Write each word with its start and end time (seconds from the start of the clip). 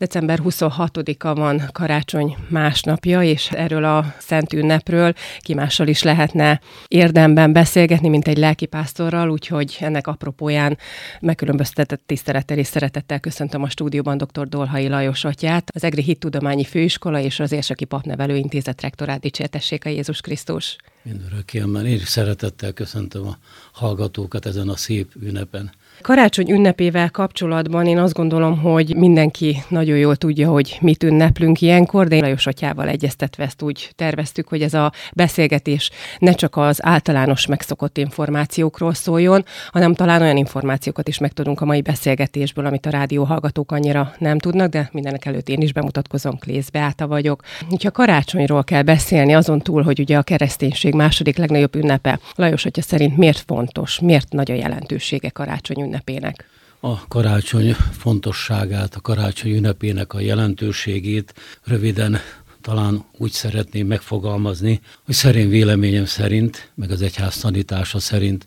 December 0.00 0.40
26-a 0.44 1.34
van 1.34 1.62
karácsony 1.72 2.36
másnapja, 2.48 3.22
és 3.22 3.50
erről 3.50 3.84
a 3.84 4.14
szent 4.18 4.52
ünnepről 4.52 5.14
ki 5.38 5.54
mással 5.54 5.86
is 5.86 6.02
lehetne 6.02 6.60
érdemben 6.88 7.52
beszélgetni, 7.52 8.08
mint 8.08 8.28
egy 8.28 8.38
lelkipásztorral, 8.38 9.30
úgyhogy 9.30 9.76
ennek 9.80 10.06
apropóján 10.06 10.78
megkülönböztetett 11.20 12.02
tisztelettel 12.06 12.58
és 12.58 12.66
szeretettel 12.66 13.20
köszöntöm 13.20 13.62
a 13.62 13.68
stúdióban 13.68 14.16
dr. 14.16 14.48
Dolhai 14.48 14.88
Lajos 14.88 15.24
atyát, 15.24 15.70
az 15.74 15.84
Egri 15.84 16.02
Hittudományi 16.02 16.64
Főiskola 16.64 17.20
és 17.20 17.40
az 17.40 17.52
Érsaki 17.52 17.84
Papnevelő 17.84 18.36
Intézet 18.36 18.80
rektorát 18.80 19.20
dicsértessék 19.20 19.84
a 19.84 19.88
Jézus 19.88 20.20
Krisztus. 20.20 20.76
Én 21.02 21.84
is 21.84 22.08
szeretettel 22.08 22.72
köszöntöm 22.72 23.26
a 23.26 23.38
hallgatókat 23.72 24.46
ezen 24.46 24.68
a 24.68 24.76
szép 24.76 25.12
ünnepen. 25.22 25.70
Karácsony 26.02 26.50
ünnepével 26.50 27.10
kapcsolatban 27.10 27.86
én 27.86 27.98
azt 27.98 28.12
gondolom, 28.12 28.58
hogy 28.58 28.96
mindenki 28.96 29.62
nagyon 29.68 29.96
jól 29.96 30.16
tudja, 30.16 30.48
hogy 30.50 30.78
mit 30.80 31.02
ünneplünk 31.02 31.60
ilyenkor, 31.60 32.08
de 32.08 32.14
én 32.14 32.22
Lajos 32.22 32.46
atyával 32.46 32.88
egyeztetve 32.88 33.44
ezt 33.44 33.62
úgy 33.62 33.90
terveztük, 33.96 34.48
hogy 34.48 34.62
ez 34.62 34.74
a 34.74 34.92
beszélgetés 35.14 35.90
ne 36.18 36.32
csak 36.32 36.56
az 36.56 36.84
általános 36.84 37.46
megszokott 37.46 37.98
információkról 37.98 38.94
szóljon, 38.94 39.44
hanem 39.72 39.94
talán 39.94 40.22
olyan 40.22 40.36
információkat 40.36 41.08
is 41.08 41.18
megtudunk 41.18 41.60
a 41.60 41.64
mai 41.64 41.80
beszélgetésből, 41.80 42.66
amit 42.66 42.86
a 42.86 42.90
rádió 42.90 43.24
hallgatók 43.24 43.72
annyira 43.72 44.12
nem 44.18 44.38
tudnak, 44.38 44.70
de 44.70 44.88
mindenek 44.92 45.26
előtt 45.26 45.48
én 45.48 45.60
is 45.60 45.72
bemutatkozom, 45.72 46.38
Klész 46.38 46.68
Beáta 46.68 47.06
vagyok. 47.06 47.42
Hogyha 47.68 47.90
karácsonyról 47.90 48.64
kell 48.64 48.82
beszélni, 48.82 49.34
azon 49.34 49.60
túl, 49.60 49.82
hogy 49.82 50.00
ugye 50.00 50.16
a 50.16 50.22
kereszténység 50.22 50.94
második 50.94 51.36
legnagyobb 51.36 51.76
ünnepe, 51.76 52.20
Lajos 52.34 52.64
atya 52.64 52.82
szerint 52.82 53.16
miért 53.16 53.42
fontos, 53.46 54.00
miért 54.00 54.32
nagy 54.32 54.50
a 54.50 54.54
jelentősége 54.54 55.28
karácsony 55.28 55.88
ünnepének? 55.90 56.48
A 56.80 57.06
karácsony 57.08 57.72
fontosságát, 57.74 58.94
a 58.94 59.00
karácsony 59.00 59.50
ünnepének 59.50 60.12
a 60.12 60.20
jelentőségét 60.20 61.34
röviden 61.64 62.18
talán 62.60 63.04
úgy 63.18 63.30
szeretném 63.30 63.86
megfogalmazni, 63.86 64.80
hogy 65.04 65.14
szerint 65.14 65.50
véleményem 65.50 66.04
szerint, 66.04 66.70
meg 66.74 66.90
az 66.90 67.02
egyház 67.02 67.36
tanítása 67.36 67.98
szerint 67.98 68.46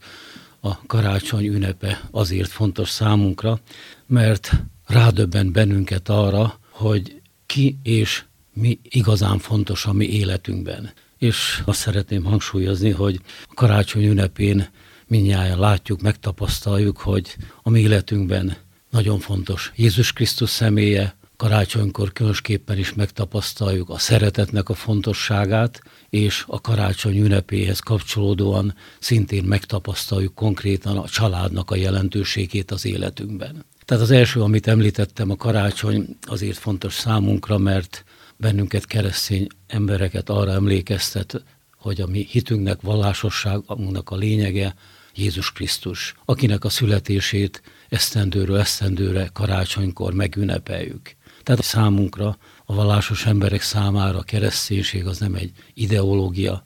a 0.60 0.86
karácsony 0.86 1.46
ünnepe 1.46 2.02
azért 2.12 2.52
fontos 2.52 2.90
számunkra, 2.90 3.60
mert 4.06 4.52
rádöbben 4.88 5.52
bennünket 5.52 6.10
arra, 6.10 6.60
hogy 6.70 7.22
ki 7.46 7.78
és 7.84 8.24
mi 8.54 8.80
igazán 8.84 9.40
fontos 9.40 9.86
a 9.86 9.94
mi 9.94 10.06
életünkben. 10.06 10.94
És 11.18 11.62
azt 11.66 11.80
szeretném 11.80 12.24
hangsúlyozni, 12.24 12.90
hogy 12.90 13.20
a 13.50 13.54
karácsony 13.54 14.06
ünnepén 14.06 14.70
minnyáján 15.14 15.60
látjuk, 15.60 16.02
megtapasztaljuk, 16.02 16.98
hogy 16.98 17.36
a 17.62 17.70
mi 17.70 17.80
életünkben 17.80 18.58
nagyon 18.90 19.20
fontos 19.20 19.72
Jézus 19.76 20.14
Krisztus 20.14 20.50
személye, 20.50 21.16
karácsonykor 21.38 22.14
különösképpen 22.14 22.78
is 22.78 22.94
megtapasztaljuk 22.94 23.90
a 23.90 23.98
szeretetnek 23.98 24.70
a 24.70 24.74
fontosságát, 24.74 25.82
és 26.10 26.44
a 26.48 26.62
karácsony 26.62 27.18
ünnepéhez 27.18 27.80
kapcsolódóan 27.80 28.76
szintén 29.00 29.44
megtapasztaljuk 29.44 30.36
konkrétan 30.36 30.98
a 30.98 31.08
családnak 31.08 31.72
a 31.72 31.76
jelentőségét 31.76 32.72
az 32.72 32.86
életünkben. 32.86 33.66
Tehát 33.86 34.04
az 34.04 34.12
első, 34.12 34.42
amit 34.42 34.68
említettem, 34.68 35.30
a 35.30 35.36
karácsony 35.36 36.18
azért 36.22 36.58
fontos 36.58 36.94
számunkra, 36.94 37.58
mert 37.58 38.04
bennünket 38.38 38.86
keresztény 38.86 39.48
embereket 39.68 40.30
arra 40.30 40.52
emlékeztet, 40.52 41.44
hogy 41.78 42.02
a 42.02 42.08
mi 42.08 42.28
hitünknek, 42.30 42.82
vallásosságunknak 42.82 44.10
a 44.10 44.16
lényege 44.16 44.76
Jézus 45.16 45.52
Krisztus, 45.52 46.16
akinek 46.26 46.64
a 46.64 46.70
születését 46.70 47.62
esztendőről 47.90 48.58
esztendőre 48.58 49.30
karácsonykor 49.34 50.14
megünnepeljük. 50.14 51.16
Tehát 51.44 51.64
számunkra, 51.64 52.38
a 52.66 52.74
vallásos 52.74 53.26
emberek 53.26 53.62
számára 53.62 54.18
a 54.18 54.24
kereszténység 54.24 55.06
az 55.06 55.18
nem 55.18 55.36
egy 55.36 55.52
ideológia, 55.74 56.64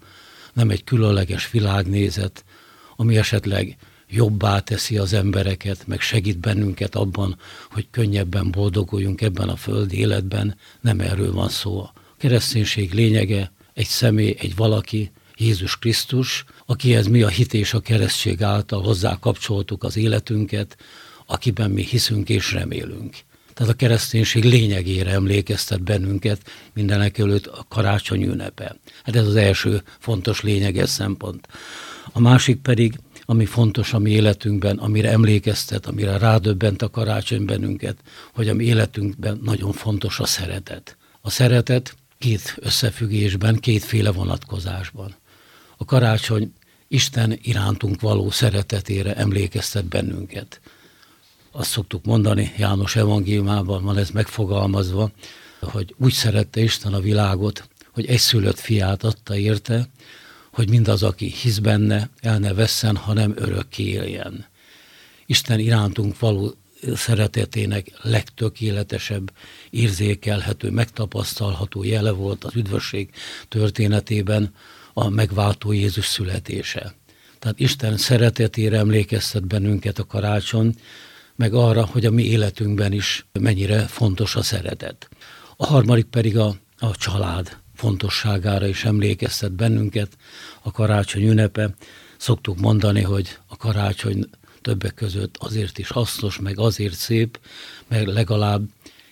nem 0.53 0.69
egy 0.69 0.83
különleges 0.83 1.51
világnézet, 1.51 2.45
ami 2.95 3.17
esetleg 3.17 3.77
jobbá 4.09 4.59
teszi 4.59 4.97
az 4.97 5.13
embereket, 5.13 5.88
meg 5.88 6.01
segít 6.01 6.39
bennünket 6.39 6.95
abban, 6.95 7.38
hogy 7.71 7.88
könnyebben 7.91 8.51
boldoguljunk 8.51 9.21
ebben 9.21 9.50
a 9.50 9.55
földi 9.55 9.97
életben. 9.97 10.57
Nem 10.81 11.00
erről 11.00 11.33
van 11.33 11.50
szó. 11.50 11.79
A 11.79 11.94
kereszténység 12.17 12.94
lényege 12.94 13.51
egy 13.73 13.88
személy, 13.88 14.35
egy 14.39 14.55
valaki, 14.55 15.11
Jézus 15.37 15.77
Krisztus, 15.77 16.45
akihez 16.65 17.07
mi 17.07 17.21
a 17.21 17.27
hit 17.27 17.53
és 17.53 17.73
a 17.73 17.79
keresztség 17.79 18.43
által 18.43 18.81
hozzá 18.81 19.17
kapcsoltuk 19.19 19.83
az 19.83 19.97
életünket, 19.97 20.77
akiben 21.25 21.71
mi 21.71 21.83
hiszünk 21.83 22.29
és 22.29 22.51
remélünk. 22.51 23.15
Tehát 23.53 23.73
a 23.73 23.75
kereszténység 23.75 24.43
lényegére 24.43 25.11
emlékeztet 25.11 25.81
bennünket 25.81 26.41
mindenek 26.73 27.17
előtt 27.17 27.45
a 27.45 27.65
karácsony 27.69 28.23
ünnepe. 28.23 28.75
Hát 29.03 29.15
ez 29.15 29.27
az 29.27 29.35
első 29.35 29.81
fontos 29.99 30.41
lényeges 30.41 30.89
szempont. 30.89 31.47
A 32.11 32.19
másik 32.19 32.57
pedig, 32.57 32.99
ami 33.25 33.45
fontos 33.45 33.93
a 33.93 33.99
mi 33.99 34.11
életünkben, 34.11 34.77
amire 34.77 35.09
emlékeztet, 35.09 35.85
amire 35.85 36.17
rádöbbent 36.17 36.81
a 36.81 36.89
karácsony 36.89 37.45
bennünket, 37.45 37.97
hogy 38.33 38.49
a 38.49 38.53
mi 38.53 38.65
életünkben 38.65 39.39
nagyon 39.43 39.71
fontos 39.71 40.19
a 40.19 40.25
szeretet. 40.25 40.97
A 41.21 41.29
szeretet 41.29 41.95
két 42.17 42.57
összefüggésben, 42.59 43.55
kétféle 43.55 44.11
vonatkozásban. 44.11 45.15
A 45.77 45.85
karácsony 45.85 46.53
Isten 46.88 47.39
irántunk 47.41 48.01
való 48.01 48.29
szeretetére 48.29 49.15
emlékeztet 49.15 49.85
bennünket. 49.85 50.61
Azt 51.51 51.69
szoktuk 51.69 52.05
mondani, 52.05 52.53
János 52.57 52.95
evangéliumában 52.95 53.83
van 53.83 53.97
ez 53.97 54.09
megfogalmazva, 54.09 55.11
hogy 55.59 55.95
úgy 55.97 56.13
szerette 56.13 56.61
Isten 56.61 56.93
a 56.93 56.99
világot, 56.99 57.69
hogy 57.91 58.05
egyszülött 58.05 58.59
fiát 58.59 59.03
adta 59.03 59.38
érte, 59.38 59.89
hogy 60.51 60.69
mindaz, 60.69 61.03
aki 61.03 61.25
hisz 61.25 61.57
benne, 61.57 62.09
el 62.21 62.39
ne 62.39 62.53
vesszen, 62.53 62.95
hanem 62.95 63.33
örökké 63.35 63.83
éljen. 63.83 64.45
Isten 65.25 65.59
irántunk 65.59 66.19
való 66.19 66.53
szeretetének 66.95 67.91
legtökéletesebb, 68.01 69.31
érzékelhető, 69.69 70.69
megtapasztalható 70.69 71.83
jele 71.83 72.11
volt 72.11 72.44
az 72.44 72.55
üdvösség 72.55 73.09
történetében, 73.47 74.53
a 74.99 75.09
megváltó 75.09 75.71
Jézus 75.71 76.05
születése. 76.05 76.93
Tehát 77.39 77.59
Isten 77.59 77.97
szeretetére 77.97 78.77
emlékeztet 78.77 79.47
bennünket 79.47 79.99
a 79.99 80.05
karácsony, 80.05 80.75
meg 81.35 81.53
arra, 81.53 81.85
hogy 81.85 82.05
a 82.05 82.11
mi 82.11 82.23
életünkben 82.23 82.91
is 82.91 83.25
mennyire 83.39 83.79
fontos 83.79 84.35
a 84.35 84.41
szeretet. 84.41 85.09
A 85.57 85.65
harmadik 85.65 86.05
pedig 86.05 86.37
a, 86.37 86.55
a 86.77 86.95
család 86.95 87.57
fontosságára 87.75 88.67
is 88.67 88.85
emlékeztet 88.85 89.51
bennünket, 89.51 90.17
a 90.61 90.71
karácsony 90.71 91.23
ünnepe. 91.23 91.69
Szoktuk 92.17 92.59
mondani, 92.59 93.01
hogy 93.01 93.37
a 93.47 93.57
karácsony 93.57 94.29
többek 94.61 94.93
között 94.93 95.35
azért 95.37 95.77
is 95.77 95.89
hasznos, 95.89 96.39
meg 96.39 96.59
azért 96.59 96.95
szép, 96.95 97.39
meg 97.87 98.07
legalább 98.07 98.61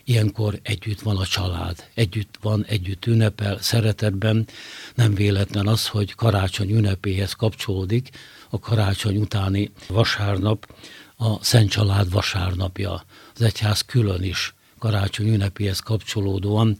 Ilyenkor 0.08 0.60
együtt 0.64 1.00
van 1.00 1.18
a 1.18 1.26
család, 1.26 1.90
együtt 1.94 2.38
van, 2.42 2.66
együtt 2.66 3.06
ünnepel, 3.06 3.58
szeretetben. 3.62 4.48
Nem 4.96 5.14
véletlen 5.14 5.68
az, 5.68 5.88
hogy 5.88 6.16
karácsony 6.16 6.72
ünnepéhez 6.72 7.34
kapcsolódik 7.34 8.10
a 8.50 8.60
karácsony 8.60 9.18
utáni 9.18 9.72
vasárnap, 9.88 10.76
a 11.18 11.44
Szent 11.44 11.70
Család 11.70 12.12
vasárnapja. 12.12 13.06
Az 13.36 13.42
egyház 13.42 13.82
külön 13.82 14.24
is 14.24 14.56
karácsony 14.80 15.28
ünnepéhez 15.28 15.80
kapcsolódóan 15.80 16.78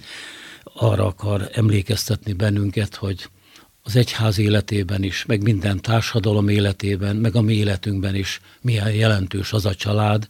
arra 0.64 1.06
akar 1.06 1.50
emlékeztetni 1.54 2.34
bennünket, 2.34 2.96
hogy 2.96 3.30
az 3.84 3.96
egyház 3.96 4.38
életében 4.38 5.04
is, 5.04 5.26
meg 5.26 5.42
minden 5.42 5.82
társadalom 5.82 6.48
életében, 6.48 7.16
meg 7.16 7.36
a 7.36 7.42
mi 7.42 7.54
életünkben 7.54 8.16
is 8.16 8.42
milyen 8.62 8.92
jelentős 8.92 9.54
az 9.54 9.66
a 9.66 9.76
család, 9.76 10.28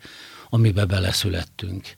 amibe 0.49 0.85
beleszülettünk. 0.85 1.97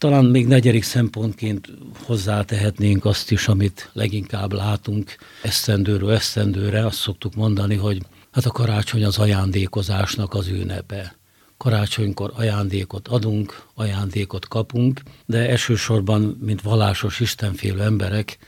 Talán 0.00 0.24
még 0.24 0.46
negyedik 0.46 0.82
szempontként 0.82 1.68
hozzátehetnénk 2.04 3.04
azt 3.04 3.30
is, 3.30 3.48
amit 3.48 3.90
leginkább 3.92 4.52
látunk 4.52 5.16
esztendőről 5.42 6.12
esztendőre, 6.12 6.86
azt 6.86 6.98
szoktuk 6.98 7.34
mondani, 7.34 7.74
hogy 7.74 8.02
hát 8.30 8.44
a 8.44 8.50
karácsony 8.50 9.04
az 9.04 9.18
ajándékozásnak 9.18 10.34
az 10.34 10.48
ünnepe. 10.48 11.16
Karácsonykor 11.56 12.32
ajándékot 12.34 13.08
adunk, 13.08 13.66
ajándékot 13.74 14.48
kapunk, 14.48 15.00
de 15.26 15.48
elsősorban, 15.48 16.38
mint 16.40 16.62
vallásos 16.62 17.20
istenfélő 17.20 17.80
emberek, 17.80 18.38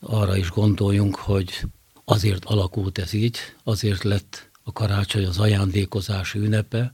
arra 0.00 0.36
is 0.36 0.50
gondoljunk, 0.50 1.16
hogy 1.16 1.60
azért 2.04 2.44
alakult 2.44 2.98
ez 2.98 3.12
így, 3.12 3.38
azért 3.64 4.02
lett 4.02 4.50
a 4.62 4.72
karácsony 4.72 5.26
az 5.26 5.38
ajándékozás 5.38 6.34
ünnepe, 6.34 6.92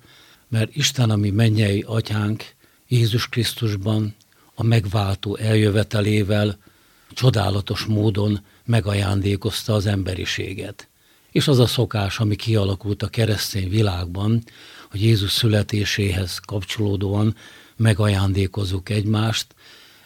mert 0.49 0.75
Isten, 0.75 1.11
ami 1.11 1.31
mennyei 1.31 1.85
atyánk, 1.87 2.55
Jézus 2.93 3.29
Krisztusban 3.29 4.15
a 4.55 4.63
megváltó 4.63 5.37
eljövetelével 5.37 6.59
csodálatos 7.13 7.85
módon 7.85 8.41
megajándékozta 8.65 9.75
az 9.75 9.87
emberiséget. 9.87 10.89
És 11.31 11.49
az 11.49 11.59
a 11.59 11.67
szokás, 11.67 12.19
ami 12.19 12.37
kialakult 12.37 13.03
a 13.03 13.09
keresztény 13.09 13.69
világban, 13.69 14.43
hogy 14.91 15.03
Jézus 15.03 15.33
születéséhez 15.33 16.39
kapcsolódóan 16.39 17.37
megajándékozzuk 17.77 18.89
egymást, 18.89 19.55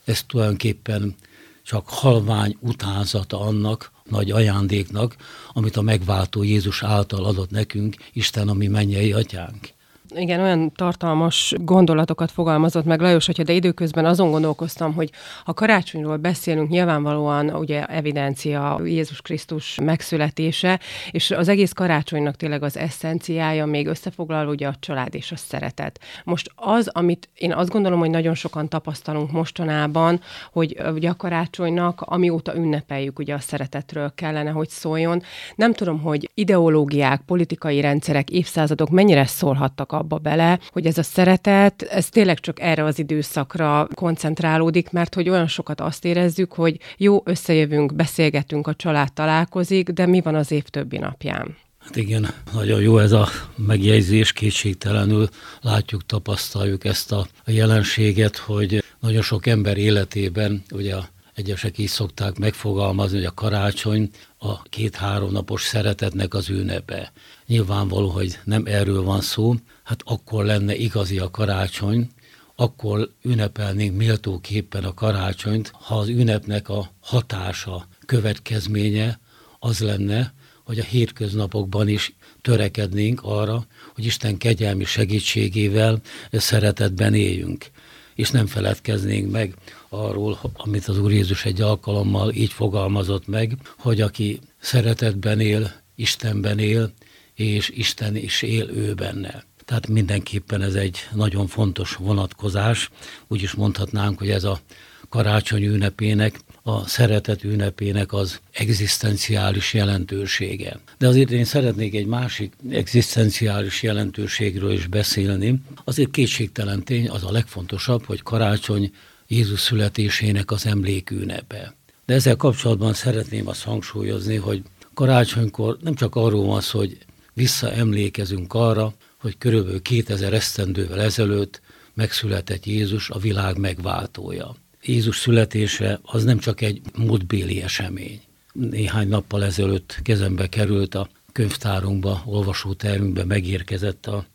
ez 0.05 0.23
tulajdonképpen 0.23 1.15
csak 1.63 1.89
halvány 1.89 2.57
utánzata 2.61 3.41
annak, 3.41 3.91
nagy 4.05 4.31
ajándéknak, 4.31 5.17
amit 5.53 5.77
a 5.77 5.83
megváltó 5.83 6.43
Jézus 6.43 6.83
által 6.83 7.25
adott 7.25 7.51
nekünk, 7.51 7.97
Isten, 8.13 8.49
ami 8.49 8.67
mennyei 8.67 9.13
atyánk. 9.13 9.75
Igen, 10.19 10.41
olyan 10.41 10.73
tartalmas 10.73 11.55
gondolatokat 11.59 12.31
fogalmazott 12.31 12.85
meg 12.85 13.01
Lajos 13.01 13.29
atya, 13.29 13.43
de 13.43 13.53
időközben 13.53 14.05
azon 14.05 14.31
gondolkoztam, 14.31 14.95
hogy 14.95 15.11
ha 15.45 15.55
karácsonyról 15.55 16.17
beszélünk, 16.17 16.69
nyilvánvalóan 16.69 17.51
ugye 17.51 17.85
evidencia 17.85 18.81
Jézus 18.85 19.21
Krisztus 19.21 19.79
megszületése, 19.83 20.81
és 21.11 21.31
az 21.31 21.49
egész 21.49 21.73
karácsonynak 21.73 22.37
tényleg 22.37 22.63
az 22.63 22.77
eszenciája 22.77 23.67
még 23.67 23.87
összefoglaló 23.87 24.51
ugye 24.51 24.67
a 24.67 24.75
család 24.81 25.15
és 25.15 25.33
a 25.33 25.37
szeretet. 25.37 26.01
Most 26.25 26.51
az, 26.55 26.89
amit 26.93 27.29
én 27.35 27.53
azt 27.53 27.71
gondolom, 27.71 27.99
hogy 27.99 28.11
nagyon 28.11 28.35
sokan 28.35 28.69
tapasztalunk 28.69 29.33
mostanában, 29.33 30.21
hogy 30.53 30.77
ugye 30.93 31.09
a 31.09 31.17
karácsonynak, 31.17 32.01
amióta 32.01 32.57
ünnepeljük, 32.57 33.19
ugye 33.19 33.35
a 33.35 33.41
szeretetről 33.41 34.13
kellene, 34.15 34.51
hogy 34.51 34.69
szóljon. 34.69 35.23
Nem 35.55 35.73
tudom, 35.73 36.01
hogy 36.01 36.31
ideológiák, 36.35 37.21
politikai 37.27 37.81
rendszerek, 37.81 38.31
évszázadok 38.31 38.91
mennyire 38.91 39.27
szólhattak 39.27 39.93
abba 39.93 40.05
bele, 40.07 40.59
hogy 40.71 40.87
ez 40.87 40.99
a 40.99 41.03
szeretet, 41.03 41.83
ez 41.83 42.09
tényleg 42.09 42.41
csak 42.41 42.61
erre 42.61 42.85
az 42.85 42.99
időszakra 42.99 43.89
koncentrálódik, 43.95 44.91
mert 44.91 45.15
hogy 45.15 45.29
olyan 45.29 45.47
sokat 45.47 45.81
azt 45.81 46.05
érezzük, 46.05 46.53
hogy 46.53 46.77
jó, 46.97 47.23
összejövünk, 47.25 47.95
beszélgetünk, 47.95 48.67
a 48.67 48.75
család 48.75 49.13
találkozik, 49.13 49.89
de 49.89 50.07
mi 50.07 50.21
van 50.21 50.35
az 50.35 50.51
év 50.51 50.65
többi 50.65 50.99
napján? 50.99 51.57
Hát 51.79 51.97
igen, 51.97 52.29
nagyon 52.53 52.81
jó 52.81 52.99
ez 52.99 53.13
a 53.13 53.29
megjegyzés, 53.57 54.33
kétségtelenül 54.33 55.29
látjuk, 55.61 56.07
tapasztaljuk 56.07 56.85
ezt 56.85 57.13
a 57.13 57.27
jelenséget, 57.47 58.37
hogy 58.37 58.85
nagyon 59.01 59.23
sok 59.23 59.47
ember 59.47 59.77
életében, 59.77 60.63
ugye 60.71 60.95
egyesek 61.35 61.79
így 61.79 61.89
szokták 61.89 62.39
megfogalmazni, 62.39 63.17
hogy 63.17 63.27
a 63.27 63.35
karácsony 63.35 64.11
a 64.47 64.63
két-három 64.69 65.33
napos 65.33 65.63
szeretetnek 65.63 66.35
az 66.35 66.49
ünnepe. 66.49 67.13
Nyilvánvaló, 67.47 68.09
hogy 68.09 68.39
nem 68.45 68.63
erről 68.67 69.03
van 69.03 69.21
szó, 69.21 69.55
hát 69.83 70.03
akkor 70.05 70.45
lenne 70.45 70.75
igazi 70.75 71.19
a 71.19 71.31
karácsony, 71.31 72.11
akkor 72.57 73.11
ünnepelnénk 73.23 73.97
méltóképpen 73.97 74.85
a 74.85 74.95
karácsonyt, 74.95 75.73
ha 75.75 75.99
az 75.99 76.09
ünnepnek 76.09 76.69
a 76.69 76.91
hatása, 77.01 77.89
következménye 78.07 79.21
az 79.59 79.79
lenne, 79.79 80.35
hogy 80.65 80.79
a 80.79 80.85
hétköznapokban 80.85 81.89
is 81.89 82.15
törekednénk 82.43 83.21
arra, 83.23 83.67
hogy 83.95 84.05
Isten 84.05 84.37
kegyelmi 84.37 84.85
segítségével 84.85 86.01
szeretetben 86.33 87.15
éljünk. 87.15 87.71
És 88.17 88.31
nem 88.31 88.47
feledkeznénk 88.47 89.31
meg 89.31 89.55
arról, 89.89 90.39
amit 90.57 90.89
az 90.89 90.99
Úr 90.99 91.13
Jézus 91.13 91.45
egy 91.45 91.61
alkalommal 91.61 92.33
így 92.33 92.53
fogalmazott 92.53 93.27
meg, 93.27 93.57
hogy 93.79 94.01
aki 94.01 94.41
szeretetben 94.59 95.41
él, 95.41 95.73
Istenben 95.95 96.59
él, 96.59 96.93
és 97.35 97.69
Isten 97.69 98.17
is 98.17 98.43
él 98.43 98.69
ő 98.71 98.95
benne. 98.95 99.45
Tehát 99.65 99.89
mindenképpen 99.89 100.63
ez 100.63 100.75
egy 100.75 101.09
nagyon 101.13 101.47
fontos 101.47 101.95
vonatkozás. 101.95 102.91
Úgy 103.27 103.43
is 103.43 103.53
mondhatnánk, 103.53 104.19
hogy 104.19 104.31
ez 104.31 104.45
a 104.45 104.61
karácsony 105.09 105.65
ünnepének, 105.65 106.41
a 106.69 106.87
szeretet 106.87 107.45
ünnepének 107.45 108.13
az 108.13 108.41
egzisztenciális 108.53 109.75
jelentősége. 109.75 110.81
De 110.99 111.09
azért 111.09 111.31
én 111.31 111.45
szeretnék 111.45 111.95
egy 111.95 112.07
másik 112.07 112.53
egzisztenciális 112.71 113.83
jelentőségről 113.83 114.73
is 114.73 114.87
beszélni. 114.87 115.61
Azért 115.85 116.11
kétségtelen 116.11 116.85
tény 116.85 117.09
az 117.09 117.25
a 117.25 117.33
legfontosabb, 117.33 118.05
hogy 118.05 118.23
karácsony 118.23 118.93
Jézus 119.27 119.61
születésének 119.61 120.51
az 120.51 120.67
emlékünnepe. 120.67 121.75
De 122.07 122.15
ezzel 122.15 122.37
kapcsolatban 122.37 122.95
szeretném 122.95 123.49
azt 123.49 123.63
hangsúlyozni, 123.63 124.37
hogy 124.37 124.63
karácsonykor 124.95 125.77
nem 125.81 125.95
csak 125.95 126.15
arról 126.15 126.47
van 126.47 126.61
szó, 126.61 126.79
hogy 126.79 126.99
visszaemlékezünk 127.33 128.55
arra, 128.55 128.95
hogy 129.21 129.39
körülbelül 129.39 129.83
2000 129.83 130.33
esztendővel 130.33 131.01
ezelőtt 131.01 131.61
megszületett 131.95 132.67
Jézus, 132.67 133.11
a 133.11 133.19
világ 133.19 133.59
megváltója. 133.59 134.55
Jézus 134.87 135.19
születése 135.19 136.01
az 136.03 136.25
nem 136.25 136.39
csak 136.39 136.61
egy 136.61 136.81
múltbéli 136.97 137.63
esemény. 137.63 138.21
Néhány 138.53 139.09
nappal 139.09 139.45
ezelőtt 139.45 139.99
kezembe 140.03 140.49
került 140.49 140.95
a 140.95 141.09
könyvtárunkba, 141.33 142.23
olvasótermünkbe 142.27 143.25
megérkezett 143.25 144.07
a 144.07 144.27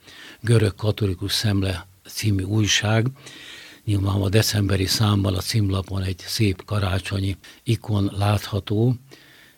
görög 0.41 0.75
katolikus 0.75 1.33
szemle 1.33 1.87
című 2.05 2.43
újság. 2.43 3.07
Nyilván 3.85 4.21
a 4.21 4.29
decemberi 4.29 4.85
számmal 4.85 5.35
a 5.35 5.41
címlapon 5.41 6.01
egy 6.03 6.19
szép 6.25 6.65
karácsonyi 6.65 7.37
ikon 7.63 8.11
látható, 8.17 8.95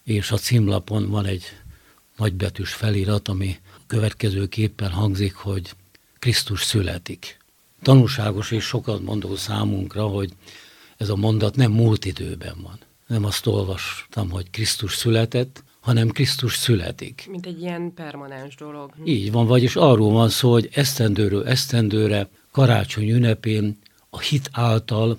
és 0.03 0.31
a 0.31 0.37
címlapon 0.37 1.09
van 1.09 1.25
egy 1.25 1.43
nagybetűs 2.17 2.73
felirat, 2.73 3.27
ami 3.27 3.57
következőképpen 3.87 4.91
hangzik, 4.91 5.33
hogy 5.33 5.71
Krisztus 6.19 6.63
születik. 6.63 7.37
Tanulságos 7.81 8.51
és 8.51 8.63
sokat 8.63 9.01
mondó 9.01 9.35
számunkra, 9.35 10.07
hogy 10.07 10.33
ez 11.03 11.09
a 11.09 11.15
mondat 11.15 11.55
nem 11.55 11.71
múlt 11.71 12.05
időben 12.05 12.55
van. 12.61 12.79
Nem 13.07 13.25
azt 13.25 13.47
olvastam, 13.47 14.29
hogy 14.29 14.49
Krisztus 14.49 14.95
született, 14.95 15.63
hanem 15.79 16.07
Krisztus 16.07 16.55
születik. 16.55 17.27
Mint 17.29 17.45
egy 17.45 17.61
ilyen 17.61 17.93
permanens 17.93 18.55
dolog. 18.55 18.91
Így 19.05 19.31
van, 19.31 19.45
vagyis 19.45 19.75
arról 19.75 20.11
van 20.11 20.29
szó, 20.29 20.51
hogy 20.51 20.69
esztendőről 20.73 21.47
esztendőre, 21.47 22.29
karácsony 22.51 23.09
ünnepén 23.09 23.77
a 24.09 24.19
hit 24.19 24.49
által 24.51 25.17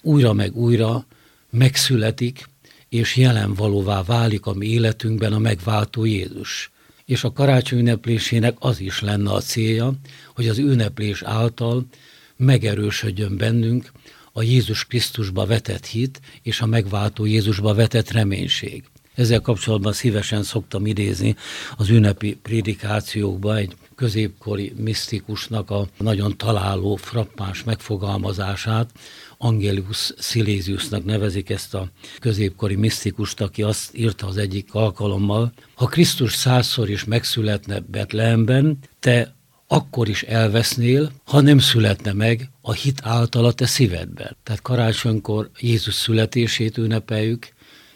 újra 0.00 0.32
meg 0.32 0.56
újra 0.56 1.06
megszületik, 1.50 2.48
és 2.88 3.16
jelen 3.16 3.54
valóvá 3.54 4.02
válik 4.02 4.46
a 4.46 4.52
mi 4.52 4.66
életünkben 4.66 5.32
a 5.32 5.38
megváltó 5.38 6.04
Jézus 6.04 6.70
és 7.04 7.24
a 7.24 7.32
karácsony 7.32 7.78
ünneplésének 7.78 8.56
az 8.58 8.80
is 8.80 9.00
lenne 9.00 9.30
a 9.30 9.40
célja, 9.40 9.92
hogy 10.34 10.48
az 10.48 10.58
ünneplés 10.58 11.22
által 11.22 11.86
megerősödjön 12.36 13.36
bennünk 13.36 13.92
a 14.32 14.42
Jézus 14.42 14.86
Krisztusba 14.86 15.46
vetett 15.46 15.86
hit 15.86 16.20
és 16.42 16.60
a 16.60 16.66
megváltó 16.66 17.24
Jézusba 17.24 17.74
vetett 17.74 18.10
reménység. 18.10 18.84
Ezzel 19.14 19.40
kapcsolatban 19.40 19.92
szívesen 19.92 20.42
szoktam 20.42 20.86
idézni 20.86 21.36
az 21.76 21.88
ünnepi 21.88 22.38
prédikációkba 22.42 23.56
egy 23.56 23.76
középkori 23.94 24.72
misztikusnak 24.76 25.70
a 25.70 25.88
nagyon 25.98 26.36
találó, 26.36 26.96
frappáns 26.96 27.64
megfogalmazását, 27.64 28.90
Angelius 29.38 30.12
Silésiusnak 30.18 31.04
nevezik 31.04 31.50
ezt 31.50 31.74
a 31.74 31.88
középkori 32.20 32.74
misztikust, 32.74 33.40
aki 33.40 33.62
azt 33.62 33.96
írta 33.96 34.26
az 34.26 34.36
egyik 34.36 34.74
alkalommal, 34.74 35.52
ha 35.74 35.86
Krisztus 35.86 36.32
százszor 36.32 36.90
is 36.90 37.04
megszületne 37.04 37.80
Betlehemben, 37.80 38.78
te 39.00 39.34
akkor 39.72 40.08
is 40.08 40.22
elvesznél, 40.22 41.12
ha 41.24 41.40
nem 41.40 41.58
születne 41.58 42.12
meg 42.12 42.50
a 42.60 42.72
hit 42.72 43.00
által 43.02 43.44
a 43.44 43.52
te 43.52 43.66
szívedben. 43.66 44.36
Tehát 44.42 44.62
karácsonykor 44.62 45.50
Jézus 45.60 45.94
születését 45.94 46.78
ünnepeljük, 46.78 47.48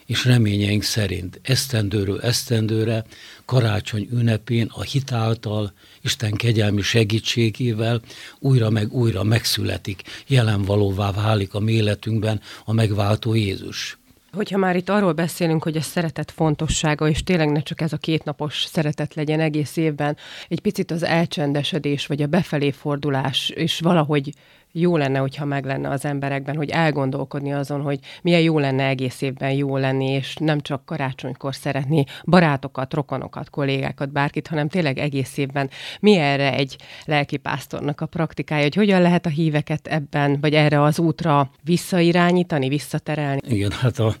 és 0.05 0.25
reményeink 0.25 0.83
szerint 0.83 1.39
esztendőről 1.43 2.21
esztendőre, 2.21 3.05
karácsony 3.45 4.07
ünnepén 4.11 4.67
a 4.73 4.81
hit 4.81 5.11
által, 5.11 5.73
Isten 6.01 6.31
kegyelmi 6.31 6.81
segítségével 6.81 8.01
újra 8.39 8.69
meg 8.69 8.93
újra 8.93 9.23
megszületik, 9.23 10.01
jelen 10.27 10.61
valóvá 10.61 11.11
válik 11.11 11.53
a 11.53 11.59
mi 11.59 11.71
életünkben 11.71 12.41
a 12.65 12.73
megváltó 12.73 13.33
Jézus. 13.33 13.97
Hogyha 14.37 14.57
már 14.57 14.75
itt 14.75 14.89
arról 14.89 15.13
beszélünk, 15.13 15.63
hogy 15.63 15.77
a 15.77 15.81
szeretet 15.81 16.31
fontossága, 16.31 17.09
és 17.09 17.23
tényleg 17.23 17.51
ne 17.51 17.59
csak 17.59 17.81
ez 17.81 17.93
a 17.93 17.97
kétnapos 17.97 18.63
szeretet 18.63 19.13
legyen 19.13 19.39
egész 19.39 19.77
évben, 19.77 20.17
egy 20.47 20.59
picit 20.59 20.91
az 20.91 21.03
elcsendesedés, 21.03 22.07
vagy 22.07 22.21
a 22.21 22.27
befelé 22.27 22.71
fordulás, 22.71 23.49
és 23.49 23.79
valahogy 23.79 24.33
jó 24.79 24.97
lenne, 24.97 25.19
hogyha 25.19 25.45
meg 25.45 25.65
lenne 25.65 25.89
az 25.89 26.05
emberekben, 26.05 26.55
hogy 26.55 26.69
elgondolkodni 26.69 27.53
azon, 27.53 27.81
hogy 27.81 27.99
milyen 28.21 28.41
jó 28.41 28.59
lenne 28.59 28.87
egész 28.87 29.21
évben 29.21 29.51
jó 29.51 29.77
lenni, 29.77 30.05
és 30.05 30.35
nem 30.35 30.61
csak 30.61 30.85
karácsonykor 30.85 31.55
szeretni 31.55 32.05
barátokat, 32.25 32.93
rokonokat, 32.93 33.49
kollégákat, 33.49 34.11
bárkit, 34.11 34.47
hanem 34.47 34.67
tényleg 34.67 34.97
egész 34.97 35.37
évben. 35.37 35.69
Mi 35.99 36.15
erre 36.15 36.53
egy 36.53 36.75
lelkipásztornak 37.05 38.01
a 38.01 38.05
praktikája, 38.05 38.63
hogy 38.63 38.75
hogyan 38.75 39.01
lehet 39.01 39.25
a 39.25 39.29
híveket 39.29 39.87
ebben, 39.87 40.37
vagy 40.41 40.53
erre 40.53 40.81
az 40.81 40.99
útra 40.99 41.51
visszairányítani, 41.63 42.67
visszaterelni? 42.67 43.41
Igen, 43.47 43.71
hát 43.71 43.99
a 43.99 44.15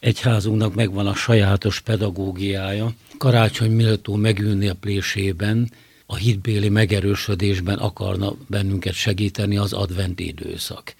egyházunknak 0.00 0.74
megvan 0.74 1.06
a 1.06 1.14
sajátos 1.14 1.80
pedagógiája. 1.80 2.90
Karácsony 3.18 3.70
méltó 3.70 4.14
megünneplésében 4.14 5.70
a 6.12 6.16
hitbéli 6.16 6.68
megerősödésben 6.68 7.78
akarna 7.78 8.34
bennünket 8.46 8.92
segíteni 8.94 9.56
az 9.56 9.72
adventi 9.72 10.26
időszak. 10.26 10.94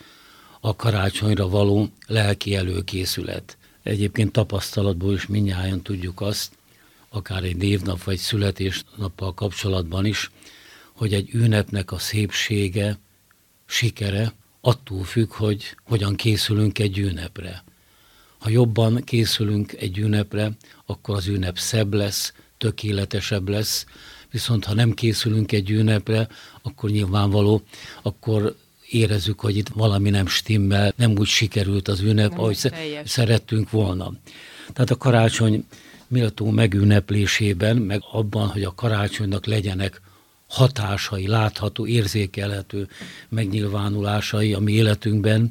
A 0.61 0.77
karácsonyra 0.77 1.49
való 1.49 1.89
lelki 2.07 2.55
előkészület. 2.55 3.57
Egyébként 3.83 4.33
tapasztalatból 4.33 5.15
is 5.15 5.27
minnyáján 5.27 5.83
tudjuk 5.83 6.21
azt, 6.21 6.53
akár 7.09 7.45
egy 7.45 7.57
névnap 7.57 8.03
vagy 8.03 8.17
születésnappal 8.17 9.35
kapcsolatban 9.35 10.07
is, 10.07 10.31
hogy 10.93 11.15
egy 11.15 11.29
ünnepnek 11.33 11.93
a 11.93 11.99
szépsége, 11.99 12.99
sikere 13.67 14.33
attól 14.61 15.05
függ, 15.05 15.33
hogy 15.33 15.77
hogyan 15.83 16.15
készülünk 16.15 16.79
egy 16.79 16.99
ünnepre. 16.99 17.65
Ha 18.39 18.49
jobban 18.49 19.05
készülünk 19.05 19.73
egy 19.73 19.99
ünnepre, 19.99 20.51
akkor 20.87 21.17
az 21.17 21.27
ünnep 21.27 21.59
szebb 21.59 21.95
lesz, 21.95 22.33
tökéletesebb 22.59 23.49
lesz, 23.49 23.87
viszont 24.33 24.65
ha 24.65 24.75
nem 24.75 24.93
készülünk 24.93 25.53
egy 25.53 25.71
ünnepre, 25.71 26.29
akkor 26.63 26.91
nyilvánvaló, 26.91 27.63
akkor 28.03 28.57
érezzük, 28.89 29.41
hogy 29.41 29.57
itt 29.57 29.69
valami 29.69 30.11
nem 30.11 30.27
stimmel, 30.27 30.93
nem 30.97 31.15
úgy 31.19 31.27
sikerült 31.27 31.89
az 31.89 32.01
ünnep, 32.01 32.31
nem 32.31 32.41
ahogy 32.41 32.59
teljes. 32.61 33.11
szerettünk 33.11 33.71
volna. 33.71 34.13
Tehát 34.73 34.91
a 34.91 34.97
karácsony 34.97 35.65
méltó 36.09 36.51
megünneplésében, 36.51 37.77
meg 37.77 38.03
abban, 38.13 38.49
hogy 38.49 38.63
a 38.63 38.75
karácsonynak 38.75 39.47
legyenek 39.47 40.01
hatásai, 40.49 41.27
látható, 41.27 41.87
érzékelhető 41.87 42.89
megnyilvánulásai 43.29 44.53
a 44.53 44.59
mi 44.59 44.73
életünkben, 44.73 45.51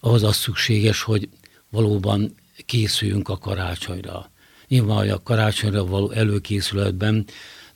ahhoz 0.00 0.22
az 0.22 0.36
szükséges, 0.36 1.02
hogy 1.02 1.28
valóban 1.70 2.34
készüljünk 2.66 3.28
a 3.28 3.38
karácsonyra. 3.38 4.30
Nyilván, 4.68 4.96
hogy 4.96 5.08
a 5.08 5.22
karácsonyra 5.22 5.84
való 5.84 6.10
előkészületben 6.10 7.26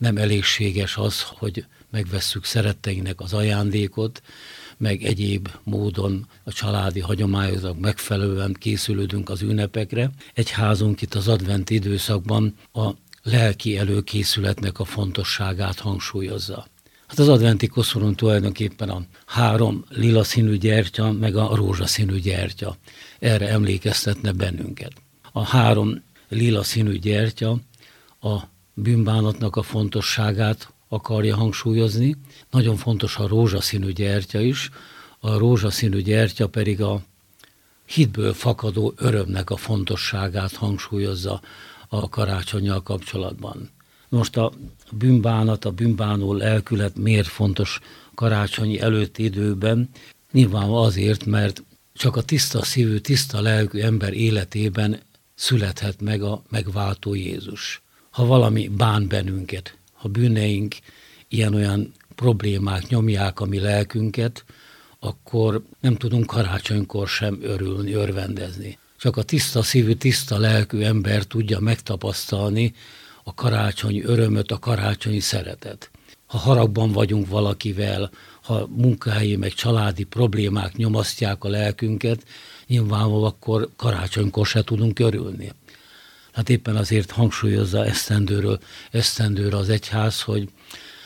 nem 0.05 0.17
elégséges 0.17 0.97
az, 0.97 1.23
hogy 1.23 1.65
megvesszük 1.91 2.45
szeretteinknek 2.45 3.21
az 3.21 3.33
ajándékot, 3.33 4.23
meg 4.77 5.03
egyéb 5.03 5.49
módon 5.63 6.27
a 6.45 6.53
családi 6.53 7.01
hagyományoknak 7.01 7.79
megfelelően 7.79 8.57
készülődünk 8.59 9.29
az 9.29 9.43
ünnepekre. 9.43 10.11
Egy 10.35 10.51
házunk 10.51 11.03
itt 11.03 11.15
az 11.15 11.29
advent 11.29 11.71
időszakban 11.71 12.55
a 12.73 12.91
lelki 13.23 13.79
előkészületnek 13.79 14.79
a 14.79 14.85
fontosságát 14.85 15.79
hangsúlyozza. 15.79 16.67
Hát 17.07 17.19
az 17.19 17.29
adventi 17.29 17.67
koszorún 17.67 18.15
tulajdonképpen 18.15 18.89
a 18.89 19.03
három 19.27 19.85
lila 19.89 20.25
színű 20.25 20.57
gyertya, 20.57 21.13
meg 21.13 21.37
a 21.37 21.55
rózsaszínű 21.55 22.19
gyertya. 22.19 22.77
Erre 23.19 23.49
emlékeztetne 23.49 24.33
bennünket. 24.33 24.93
A 25.33 25.45
három 25.45 26.03
lila 26.29 26.63
színű 26.63 26.99
gyertya 26.99 27.59
a 28.21 28.53
bűnbánatnak 28.75 29.57
a 29.57 29.63
fontosságát 29.63 30.73
akarja 30.89 31.37
hangsúlyozni. 31.37 32.17
Nagyon 32.51 32.77
fontos 32.77 33.17
a 33.17 33.27
rózsaszínű 33.27 33.93
gyertya 33.93 34.41
is, 34.41 34.71
a 35.19 35.39
rózsaszínű 35.39 36.03
gyertya 36.03 36.49
pedig 36.49 36.83
a 36.83 37.03
hitből 37.87 38.33
fakadó 38.33 38.93
örömnek 38.97 39.51
a 39.51 39.57
fontosságát 39.57 40.53
hangsúlyozza 40.53 41.41
a 41.89 42.09
karácsonyjal 42.09 42.83
kapcsolatban. 42.83 43.71
Most 44.09 44.37
a 44.37 44.53
bűnbánat, 44.93 45.65
a 45.65 45.71
bűnbánó 45.71 46.33
lelkület 46.33 46.97
miért 46.97 47.27
fontos 47.27 47.81
karácsonyi 48.15 48.81
előtti 48.81 49.25
időben? 49.25 49.89
Nyilván 50.33 50.69
azért, 50.69 51.25
mert 51.25 51.63
csak 51.93 52.17
a 52.17 52.23
tiszta 52.23 52.63
szívű, 52.63 52.99
tiszta 52.99 53.41
lelkű 53.41 53.81
ember 53.81 54.13
életében 54.13 55.01
születhet 55.35 56.01
meg 56.01 56.23
a 56.23 56.43
megváltó 56.51 57.15
Jézus. 57.15 57.83
Ha 58.15 58.27
valami 58.27 58.69
bán 58.69 59.09
bennünket, 59.09 59.77
ha 59.93 60.09
bűneink 60.09 60.75
ilyen-olyan 61.29 61.93
problémák 62.15 62.89
nyomják 62.89 63.41
a 63.41 63.45
mi 63.45 63.61
lelkünket, 63.61 64.45
akkor 64.99 65.63
nem 65.81 65.97
tudunk 65.97 66.27
karácsonykor 66.27 67.09
sem 67.09 67.39
örülni, 67.43 67.93
örvendezni. 67.93 68.79
Csak 68.99 69.17
a 69.17 69.23
tiszta 69.23 69.63
szívű, 69.63 69.93
tiszta 69.93 70.39
lelkű 70.39 70.81
ember 70.81 71.23
tudja 71.23 71.61
megtapasztalni 71.61 72.75
a 73.25 73.35
karácsonyi 73.35 74.03
örömöt, 74.03 74.51
a 74.51 74.59
karácsonyi 74.59 75.21
szeretet. 75.21 75.91
Ha 76.27 76.39
haragban 76.39 76.93
vagyunk 76.93 77.29
valakivel, 77.29 78.11
ha 78.43 78.67
munkahelyi 78.77 79.37
meg 79.37 79.53
családi 79.53 80.05
problémák 80.05 80.77
nyomasztják 80.77 81.45
a 81.45 81.49
lelkünket, 81.49 82.25
nyilvánvalóan 82.67 83.31
akkor 83.31 83.69
karácsonykor 83.77 84.47
se 84.47 84.63
tudunk 84.63 84.99
örülni. 84.99 85.53
Hát 86.35 86.49
éppen 86.49 86.77
azért 86.77 87.11
hangsúlyozza 87.11 87.85
esztendőről, 87.85 88.59
esztendőre 88.91 89.57
az 89.57 89.69
egyház, 89.69 90.21
hogy 90.21 90.49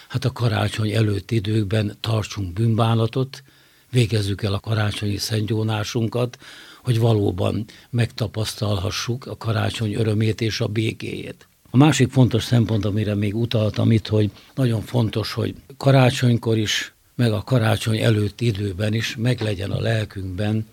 hát 0.08 0.24
a 0.24 0.32
karácsony 0.32 0.90
előtt 0.90 1.30
időkben 1.30 1.96
tartsunk 2.00 2.52
bűnbánatot, 2.52 3.42
végezzük 3.90 4.42
el 4.42 4.52
a 4.52 4.60
karácsonyi 4.60 5.16
szentgyónásunkat, 5.16 6.38
hogy 6.82 6.98
valóban 6.98 7.64
megtapasztalhassuk 7.90 9.26
a 9.26 9.36
karácsony 9.36 9.94
örömét 9.94 10.40
és 10.40 10.60
a 10.60 10.66
békéjét. 10.66 11.48
A 11.70 11.76
másik 11.76 12.10
fontos 12.10 12.44
szempont, 12.44 12.84
amire 12.84 13.14
még 13.14 13.36
utaltam 13.36 13.90
itt, 13.90 14.06
hogy 14.06 14.30
nagyon 14.54 14.80
fontos, 14.80 15.32
hogy 15.32 15.54
karácsonykor 15.76 16.58
is, 16.58 16.94
meg 17.14 17.32
a 17.32 17.42
karácsony 17.42 17.98
előtt 17.98 18.40
időben 18.40 18.94
is 18.94 19.16
meglegyen 19.16 19.70
a 19.70 19.80
lelkünkben 19.80 20.66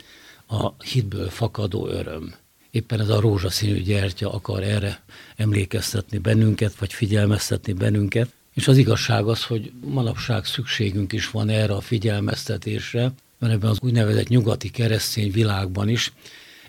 a 0.47 0.83
hitből 0.83 1.29
fakadó 1.29 1.87
öröm. 1.87 2.35
Éppen 2.75 2.99
ez 2.99 3.09
a 3.09 3.19
rózsaszínű 3.19 3.81
gyertya 3.81 4.31
akar 4.31 4.63
erre 4.63 5.03
emlékeztetni 5.35 6.17
bennünket, 6.17 6.75
vagy 6.75 6.93
figyelmeztetni 6.93 7.73
bennünket. 7.73 8.29
És 8.53 8.67
az 8.67 8.77
igazság 8.77 9.25
az, 9.25 9.43
hogy 9.43 9.71
manapság 9.85 10.45
szükségünk 10.45 11.13
is 11.13 11.29
van 11.29 11.49
erre 11.49 11.73
a 11.73 11.81
figyelmeztetésre, 11.81 13.11
mert 13.39 13.53
ebben 13.53 13.69
az 13.69 13.77
úgynevezett 13.81 14.27
nyugati 14.27 14.69
keresztény 14.69 15.31
világban 15.31 15.89
is 15.89 16.13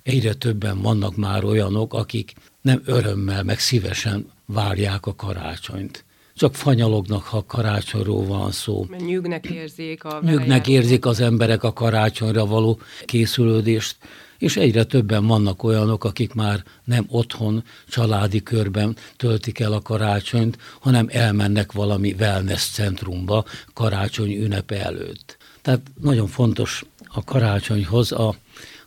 egyre 0.03 0.35
többen 0.35 0.83
vannak 0.83 1.17
már 1.17 1.45
olyanok, 1.45 1.95
akik 1.95 2.33
nem 2.61 2.83
örömmel, 2.85 3.43
meg 3.43 3.59
szívesen 3.59 4.31
várják 4.45 5.07
a 5.07 5.15
karácsonyt. 5.15 6.05
Csak 6.35 6.55
fanyalognak, 6.55 7.23
ha 7.23 7.45
karácsonyról 7.47 8.25
van 8.25 8.51
szó. 8.51 8.87
Nyűgnek 8.99 9.47
érzik, 9.47 10.05
a 10.05 10.21
Nyűgnek 10.23 10.69
érzik 10.69 11.07
az 11.07 11.21
emberek 11.21 11.63
a 11.63 11.73
karácsonyra 11.73 12.47
való 12.47 12.81
készülődést, 13.05 13.97
és 14.39 14.57
egyre 14.57 14.85
többen 14.85 15.27
vannak 15.27 15.63
olyanok, 15.63 16.05
akik 16.05 16.35
már 16.35 16.65
nem 16.85 17.05
otthon, 17.09 17.65
családi 17.89 18.43
körben 18.43 18.97
töltik 19.17 19.59
el 19.59 19.73
a 19.73 19.83
karácsonyt, 19.83 20.59
hanem 20.81 21.07
elmennek 21.11 21.73
valami 21.73 22.15
wellness 22.19 22.71
centrumba 22.71 23.45
karácsony 23.75 24.43
ünnepe 24.43 24.85
előtt. 24.85 25.37
Tehát 25.63 25.81
nagyon 26.01 26.27
fontos 26.27 26.85
a 27.09 27.25
karácsonyhoz, 27.25 28.13
a 28.13 28.35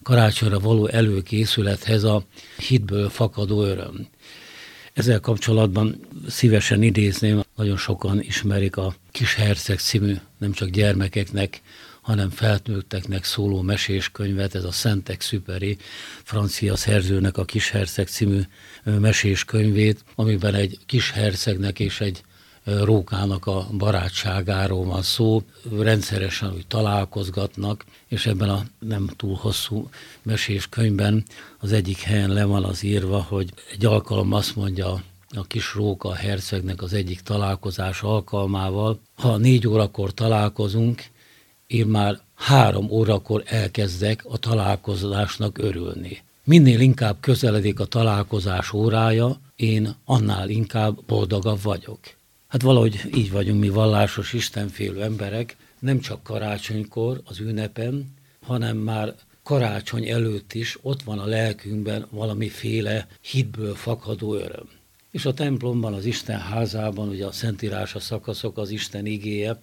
karácsonyra 0.04 0.60
való 0.60 0.88
előkészülethez 0.88 2.04
a 2.04 2.24
hitből 2.68 3.10
fakadó 3.10 3.64
öröm. 3.64 4.08
Ezzel 4.94 5.20
kapcsolatban 5.20 6.08
szívesen 6.28 6.82
idézném, 6.84 7.42
nagyon 7.56 7.78
sokan 7.78 8.22
ismerik 8.22 8.78
a 8.78 8.94
Kis 9.12 9.34
Herceg 9.36 9.80
című, 9.80 10.16
nem 10.38 10.52
csak 10.52 10.70
gyermekeknek, 10.70 11.62
hanem 12.10 12.30
felnőtteknek 12.30 13.24
szóló 13.24 13.62
meséskönyvet, 13.62 14.56
ez 14.56 14.64
a 14.64 14.72
Szentek 14.72 15.22
Szüperi 15.22 15.78
francia 16.24 16.76
szerzőnek 16.76 17.38
a 17.38 17.46
Kis 17.46 17.70
Herceg 17.70 18.08
című 18.08 18.42
meséskönyvét, 18.84 20.04
amiben 20.16 20.56
egy 20.56 20.80
kis 20.86 21.12
hercegnek 21.12 21.80
és 21.80 22.02
egy 22.02 22.24
rókának 22.64 23.46
a 23.46 23.68
barátságáról 23.78 24.86
van 24.86 25.02
szó, 25.02 25.42
rendszeresen 25.80 26.54
úgy 26.54 26.68
találkozgatnak, 26.68 27.86
és 28.08 28.26
ebben 28.26 28.50
a 28.50 28.66
nem 28.80 29.08
túl 29.18 29.36
hosszú 29.36 29.90
mesés 30.22 30.70
könyvben 30.70 31.24
az 31.60 31.72
egyik 31.72 32.00
helyen 32.00 32.30
le 32.30 32.44
van 32.44 32.64
az 32.64 32.84
írva, 32.84 33.22
hogy 33.22 33.50
egy 33.72 33.86
alkalom 33.86 34.34
azt 34.34 34.56
mondja 34.56 35.04
a 35.36 35.48
kis 35.48 35.74
róka 35.74 36.10
a 36.10 36.16
hercegnek 36.16 36.82
az 36.82 36.94
egyik 36.94 37.22
találkozás 37.22 38.02
alkalmával, 38.02 39.00
ha 39.16 39.38
négy 39.38 39.68
órakor 39.68 40.14
találkozunk, 40.14 41.04
én 41.70 41.86
már 41.86 42.20
három 42.36 42.90
órakor 42.90 43.44
elkezdek 43.46 44.26
a 44.26 44.38
találkozásnak 44.38 45.58
örülni. 45.58 46.22
Minél 46.44 46.80
inkább 46.80 47.18
közeledik 47.20 47.80
a 47.80 47.86
találkozás 47.86 48.74
órája, 48.74 49.40
én 49.56 49.96
annál 50.06 50.50
inkább 50.50 51.04
boldogabb 51.06 51.62
vagyok. 51.62 52.00
Hát 52.48 52.62
valahogy 52.62 53.00
így 53.16 53.32
vagyunk 53.32 53.60
mi 53.60 53.70
vallásos, 53.70 54.34
istenfélő 54.34 55.02
emberek, 55.02 55.58
nem 55.80 56.00
csak 56.00 56.24
karácsonykor, 56.24 57.22
az 57.26 57.40
ünnepen, 57.40 58.14
hanem 58.46 58.78
már 58.78 59.16
karácsony 59.44 60.08
előtt 60.08 60.54
is 60.54 60.78
ott 60.82 61.04
van 61.04 61.20
a 61.20 61.26
lelkünkben 61.26 62.08
valamiféle 62.10 63.08
hitből 63.22 63.76
fakadó 63.76 64.34
öröm. 64.34 64.70
És 65.12 65.26
a 65.26 65.34
templomban, 65.34 65.94
az 65.94 66.06
Isten 66.06 66.40
házában, 66.40 67.08
ugye 67.08 67.26
a 67.26 67.32
Szentírás 67.32 67.96
a 67.96 68.00
szakaszok, 68.00 68.58
az 68.58 68.70
Isten 68.70 69.06
igéje 69.06 69.62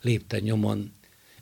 lépten 0.00 0.40
nyomon 0.40 0.92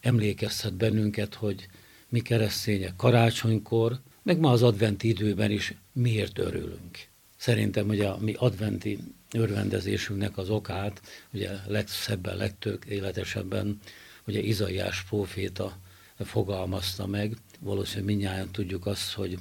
emlékeztet 0.04 0.74
bennünket, 0.74 1.34
hogy 1.34 1.68
mi 2.08 2.20
keresztények 2.20 2.96
karácsonykor, 2.96 4.00
meg 4.22 4.38
ma 4.38 4.50
az 4.50 4.62
adventi 4.62 5.08
időben 5.08 5.50
is 5.50 5.74
miért 5.92 6.38
örülünk. 6.38 6.98
Szerintem, 7.36 7.86
hogy 7.86 8.00
a 8.00 8.18
mi 8.20 8.34
adventi 8.38 8.98
örvendezésünknek 9.32 10.38
az 10.38 10.50
okát, 10.50 11.02
ugye 11.32 11.50
legszebben, 11.66 12.36
legtökéletesebben, 12.36 13.80
ugye 14.26 14.40
Izaiás 14.40 15.02
próféta 15.02 15.78
fogalmazta 16.18 17.06
meg. 17.06 17.36
Valószínűleg 17.60 18.06
mindjárt 18.06 18.50
tudjuk 18.50 18.86
azt, 18.86 19.12
hogy 19.12 19.38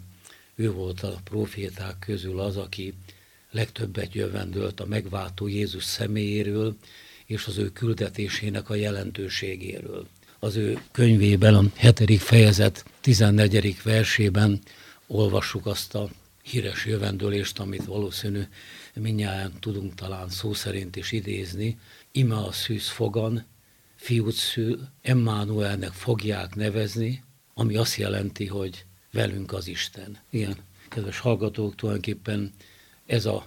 ő 0.56 0.72
volt 0.72 1.02
a 1.02 1.20
proféták 1.24 2.00
közül 2.00 2.40
az, 2.40 2.58
aki 2.58 2.94
legtöbbet 3.52 4.14
jövendőlt 4.14 4.80
a 4.80 4.86
megváltó 4.86 5.48
Jézus 5.48 5.84
személyéről 5.84 6.76
és 7.26 7.46
az 7.46 7.58
ő 7.58 7.72
küldetésének 7.72 8.70
a 8.70 8.76
jelentőségéről. 8.76 10.08
Az 10.44 10.56
ő 10.56 10.82
könyvében, 10.92 11.56
a 11.56 11.64
hetedik 11.76 12.20
fejezet 12.20 12.86
14. 13.02 13.82
versében 13.84 14.60
olvassuk 15.08 15.66
azt 15.66 15.96
a 15.96 16.10
híres 16.42 16.86
jövendőlést, 16.86 17.60
amit 17.60 17.86
valószínű 17.86 18.42
minnyáján 18.94 19.52
tudunk 19.60 19.96
talán 19.96 20.30
szó 20.30 20.54
szerint 20.54 20.96
is 20.96 21.12
idézni. 21.12 21.80
Ime 22.12 22.36
a 22.36 22.52
szűz 22.52 22.88
fogan, 22.88 23.46
fiút 23.96 24.34
szül, 24.34 24.80
Emmanuelnek 25.02 25.92
fogják 25.92 26.56
nevezni, 26.56 27.24
ami 27.54 27.76
azt 27.76 27.96
jelenti, 27.96 28.48
hogy 28.48 28.86
velünk 29.12 29.54
az 29.54 29.68
Isten. 29.68 30.18
Igen, 30.30 30.56
kedves 30.90 31.20
hallgatók, 31.20 31.76
tulajdonképpen 31.76 32.52
ez 33.06 33.26
a 33.26 33.46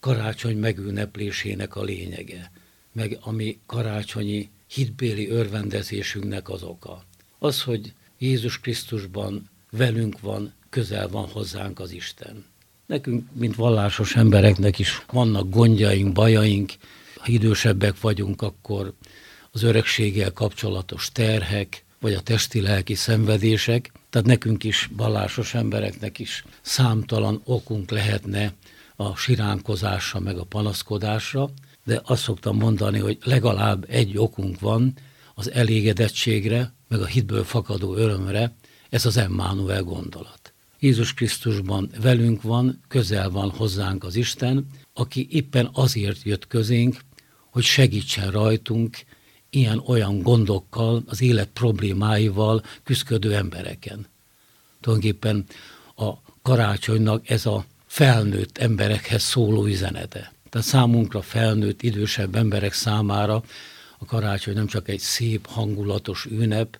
karácsony 0.00 0.56
megünneplésének 0.56 1.76
a 1.76 1.82
lényege, 1.82 2.50
meg 2.92 3.18
ami 3.20 3.58
karácsonyi 3.66 4.50
hitbéli 4.68 5.28
örvendezésünknek 5.28 6.48
az 6.48 6.62
oka. 6.62 7.04
Az, 7.38 7.62
hogy 7.62 7.92
Jézus 8.18 8.60
Krisztusban 8.60 9.50
velünk 9.70 10.20
van, 10.20 10.52
közel 10.70 11.08
van 11.08 11.26
hozzánk 11.26 11.80
az 11.80 11.92
Isten. 11.92 12.44
Nekünk, 12.86 13.28
mint 13.32 13.54
vallásos 13.54 14.16
embereknek 14.16 14.78
is 14.78 15.04
vannak 15.12 15.50
gondjaink, 15.50 16.12
bajaink, 16.12 16.72
ha 17.16 17.26
idősebbek 17.26 18.00
vagyunk, 18.00 18.42
akkor 18.42 18.92
az 19.50 19.62
öregséggel 19.62 20.32
kapcsolatos 20.32 21.12
terhek, 21.12 21.84
vagy 22.00 22.14
a 22.14 22.20
testi-lelki 22.20 22.94
szenvedések, 22.94 23.92
tehát 24.10 24.26
nekünk 24.26 24.64
is, 24.64 24.90
vallásos 24.92 25.54
embereknek 25.54 26.18
is 26.18 26.44
számtalan 26.60 27.40
okunk 27.44 27.90
lehetne 27.90 28.52
a 28.96 29.16
siránkozásra, 29.16 30.20
meg 30.20 30.38
a 30.38 30.44
panaszkodásra, 30.44 31.50
de 31.88 32.00
azt 32.04 32.22
szoktam 32.22 32.56
mondani, 32.56 32.98
hogy 32.98 33.18
legalább 33.24 33.86
egy 33.88 34.18
okunk 34.18 34.60
van 34.60 34.92
az 35.34 35.50
elégedettségre, 35.50 36.74
meg 36.88 37.00
a 37.00 37.06
hitből 37.06 37.44
fakadó 37.44 37.94
örömre, 37.94 38.54
ez 38.90 39.06
az 39.06 39.16
Emmanuel 39.16 39.82
gondolat. 39.82 40.52
Jézus 40.78 41.14
Krisztusban 41.14 41.90
velünk 42.00 42.42
van, 42.42 42.80
közel 42.88 43.30
van 43.30 43.50
hozzánk 43.50 44.04
az 44.04 44.14
Isten, 44.14 44.66
aki 44.94 45.28
éppen 45.30 45.68
azért 45.72 46.22
jött 46.22 46.46
közénk, 46.46 47.00
hogy 47.50 47.62
segítsen 47.62 48.30
rajtunk 48.30 48.96
ilyen-olyan 49.50 50.22
gondokkal, 50.22 51.02
az 51.06 51.22
élet 51.22 51.48
problémáival 51.48 52.62
küzdködő 52.82 53.34
embereken. 53.34 54.06
Tulajdonképpen 54.80 55.44
a 55.96 56.12
karácsonynak 56.42 57.30
ez 57.30 57.46
a 57.46 57.64
felnőtt 57.86 58.58
emberekhez 58.58 59.22
szóló 59.22 59.66
üzenete. 59.66 60.32
Tehát 60.48 60.66
számunkra 60.66 61.22
felnőtt, 61.22 61.82
idősebb 61.82 62.34
emberek 62.34 62.72
számára 62.72 63.42
a 63.98 64.04
karácsony 64.04 64.54
nem 64.54 64.66
csak 64.66 64.88
egy 64.88 64.98
szép, 64.98 65.46
hangulatos 65.46 66.26
ünnep, 66.30 66.78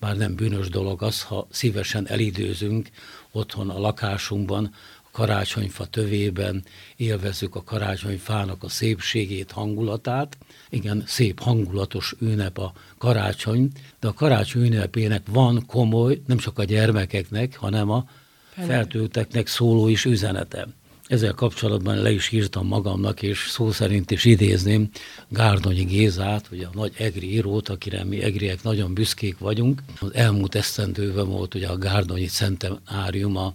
bár 0.00 0.16
nem 0.16 0.34
bűnös 0.34 0.68
dolog 0.68 1.02
az, 1.02 1.22
ha 1.22 1.46
szívesen 1.50 2.08
elidőzünk 2.08 2.88
otthon 3.32 3.70
a 3.70 3.78
lakásunkban, 3.78 4.74
a 5.02 5.08
karácsonyfa 5.10 5.84
tövében, 5.84 6.64
élvezzük 6.96 7.54
a 7.54 7.62
karácsonyfának 7.62 8.62
a 8.62 8.68
szépségét, 8.68 9.50
hangulatát. 9.50 10.36
Igen, 10.68 11.02
szép, 11.06 11.40
hangulatos 11.40 12.14
ünnep 12.20 12.58
a 12.58 12.72
karácsony, 12.98 13.70
de 14.00 14.08
a 14.08 14.12
karácsony 14.12 14.62
ünnepének 14.62 15.22
van 15.30 15.66
komoly, 15.66 16.20
nem 16.26 16.36
csak 16.36 16.58
a 16.58 16.64
gyermekeknek, 16.64 17.56
hanem 17.56 17.90
a 17.90 18.08
feltőteknek 18.50 19.46
szóló 19.46 19.88
is 19.88 20.04
üzenete. 20.04 20.68
Ezzel 21.10 21.34
kapcsolatban 21.34 21.96
le 21.96 22.10
is 22.10 22.30
írtam 22.30 22.66
magamnak, 22.66 23.22
és 23.22 23.48
szó 23.48 23.70
szerint 23.70 24.10
is 24.10 24.24
idézném 24.24 24.88
Gárdonyi 25.28 25.84
Gézát, 25.84 26.48
ugye 26.52 26.66
a 26.66 26.70
nagy 26.72 26.92
egri 26.96 27.32
írót, 27.32 27.68
akire 27.68 28.04
mi 28.04 28.22
egriek 28.22 28.62
nagyon 28.62 28.94
büszkék 28.94 29.38
vagyunk. 29.38 29.82
Az 30.00 30.14
elmúlt 30.14 30.54
esztendőben 30.54 31.28
volt 31.28 31.54
ugye 31.54 31.68
a 31.68 31.78
Gárdonyi 31.78 32.26
Centenárium 32.26 33.36
a 33.36 33.54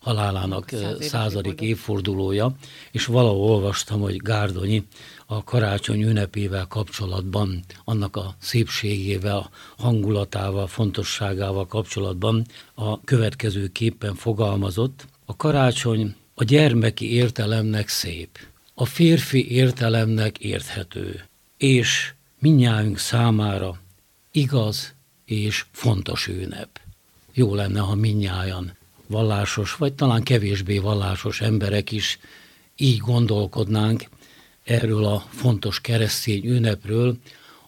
halálának 0.00 0.68
századik, 0.68 1.08
századik 1.08 1.60
évfordulója, 1.60 2.54
és 2.90 3.06
valahol 3.06 3.50
olvastam, 3.50 4.00
hogy 4.00 4.16
Gárdonyi 4.16 4.84
a 5.26 5.44
karácsony 5.44 6.02
ünnepével 6.02 6.66
kapcsolatban, 6.66 7.64
annak 7.84 8.16
a 8.16 8.34
szépségével, 8.38 9.36
a 9.36 9.50
hangulatával, 9.82 10.66
fontosságával 10.66 11.66
kapcsolatban 11.66 12.46
a 12.74 13.00
következő 13.00 13.68
képpen 13.68 14.14
fogalmazott. 14.14 15.06
A 15.24 15.36
karácsony 15.36 16.14
a 16.42 16.44
gyermeki 16.44 17.12
értelemnek 17.12 17.88
szép, 17.88 18.38
a 18.74 18.84
férfi 18.84 19.50
értelemnek 19.50 20.38
érthető, 20.38 21.24
és 21.56 22.12
minnyájunk 22.38 22.98
számára 22.98 23.80
igaz 24.32 24.94
és 25.24 25.64
fontos 25.72 26.26
ünnep. 26.26 26.80
Jó 27.32 27.54
lenne, 27.54 27.80
ha 27.80 27.94
minnyájan 27.94 28.76
vallásos, 29.06 29.74
vagy 29.74 29.92
talán 29.92 30.22
kevésbé 30.22 30.78
vallásos 30.78 31.40
emberek 31.40 31.92
is 31.92 32.18
így 32.76 32.98
gondolkodnánk 32.98 34.04
erről 34.64 35.04
a 35.04 35.26
fontos 35.30 35.80
keresztény 35.80 36.46
ünnepről, 36.46 37.16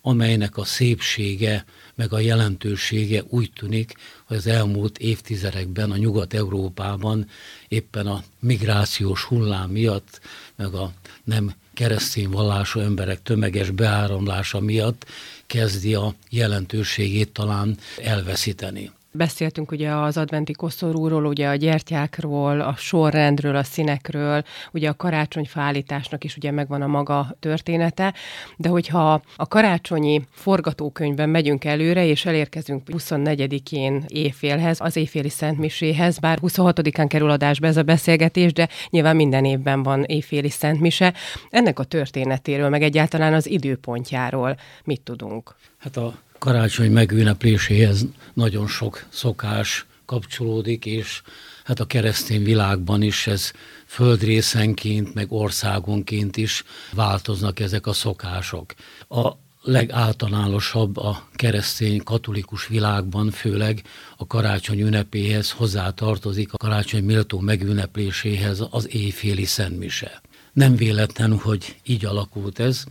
amelynek 0.07 0.57
a 0.57 0.65
szépsége, 0.65 1.65
meg 1.95 2.13
a 2.13 2.19
jelentősége 2.19 3.23
úgy 3.29 3.53
tűnik, 3.53 3.95
hogy 4.25 4.37
az 4.37 4.47
elmúlt 4.47 4.99
évtizedekben 4.99 5.91
a 5.91 5.97
Nyugat-Európában 5.97 7.29
éppen 7.69 8.07
a 8.07 8.23
migrációs 8.41 9.25
hullám 9.25 9.71
miatt, 9.71 10.21
meg 10.57 10.75
a 10.75 10.93
nem 11.25 11.55
keresztény 11.75 12.29
vallású 12.29 12.81
emberek 12.81 13.23
tömeges 13.23 13.71
beáramlása 13.71 14.61
miatt 14.61 15.07
kezdi 15.47 15.95
a 15.95 16.15
jelentőségét 16.31 17.33
talán 17.33 17.79
elveszíteni. 18.03 18.91
Beszéltünk 19.17 19.71
ugye 19.71 19.91
az 19.91 20.17
adventi 20.17 20.53
koszorúról, 20.53 21.27
ugye 21.27 21.49
a 21.49 21.55
gyertyákról, 21.55 22.61
a 22.61 22.75
sorrendről, 22.77 23.57
a 23.57 23.63
színekről, 23.63 24.43
ugye 24.73 24.89
a 24.89 24.95
karácsonyfa 24.95 25.61
állításnak 25.61 26.25
is 26.25 26.37
ugye 26.37 26.51
megvan 26.51 26.83
a 26.83 26.87
maga 26.87 27.37
története, 27.41 28.15
de 28.57 28.69
hogyha 28.69 29.23
a 29.37 29.49
karácsonyi 29.49 30.23
forgatókönyvben 30.31 31.29
megyünk 31.29 31.65
előre, 31.65 32.07
és 32.07 32.27
elérkezünk 32.27 32.83
24-én 32.93 34.05
éjfélhez, 34.09 34.81
az 34.81 34.97
éjféli 34.97 35.29
szentmiséhez, 35.29 36.19
bár 36.19 36.39
26-án 36.43 37.07
kerül 37.09 37.31
adásba 37.31 37.67
ez 37.67 37.77
a 37.77 37.83
beszélgetés, 37.83 38.53
de 38.53 38.69
nyilván 38.91 39.17
minden 39.17 39.45
évben 39.45 39.83
van 39.83 40.05
éjféli 40.05 40.51
szentmise. 40.51 41.15
Ennek 41.51 41.79
a 41.79 41.85
történetéről, 41.85 42.69
meg 42.69 42.83
egyáltalán 42.83 43.35
az 43.35 43.49
időpontjáról 43.51 44.57
mit 44.85 45.01
tudunk? 45.01 45.55
Hát 45.79 45.97
a 45.97 46.15
karácsony 46.45 46.91
megünnepléséhez 46.91 48.07
nagyon 48.35 48.67
sok 48.67 49.07
szokás 49.09 49.87
kapcsolódik, 50.07 50.87
és 50.87 51.23
hát 51.65 51.81
a 51.81 51.87
keresztény 51.87 52.43
világban 52.43 53.03
is 53.03 53.27
ez 53.27 53.53
földrészenként, 53.87 55.15
meg 55.15 55.33
országonként 55.33 56.37
is 56.37 56.65
változnak 56.93 57.61
ezek 57.61 57.87
a 57.87 57.93
szokások. 57.93 58.75
A 59.09 59.33
legáltalánosabb 59.63 60.97
a 60.97 61.29
keresztény 61.35 62.03
katolikus 62.03 62.67
világban, 62.67 63.31
főleg 63.31 63.83
a 64.17 64.27
karácsony 64.27 64.81
ünnepéhez 64.81 65.51
hozzá 65.51 65.91
tartozik 65.91 66.53
a 66.53 66.57
karácsony 66.57 67.05
méltó 67.05 67.41
megünnepléséhez 67.41 68.63
az 68.71 68.95
éjféli 68.95 69.45
szentmise. 69.45 70.21
Nem 70.53 70.77
véletlen, 70.77 71.39
hogy 71.39 71.77
így 71.85 72.05
alakult 72.05 72.59
ez, 72.59 72.85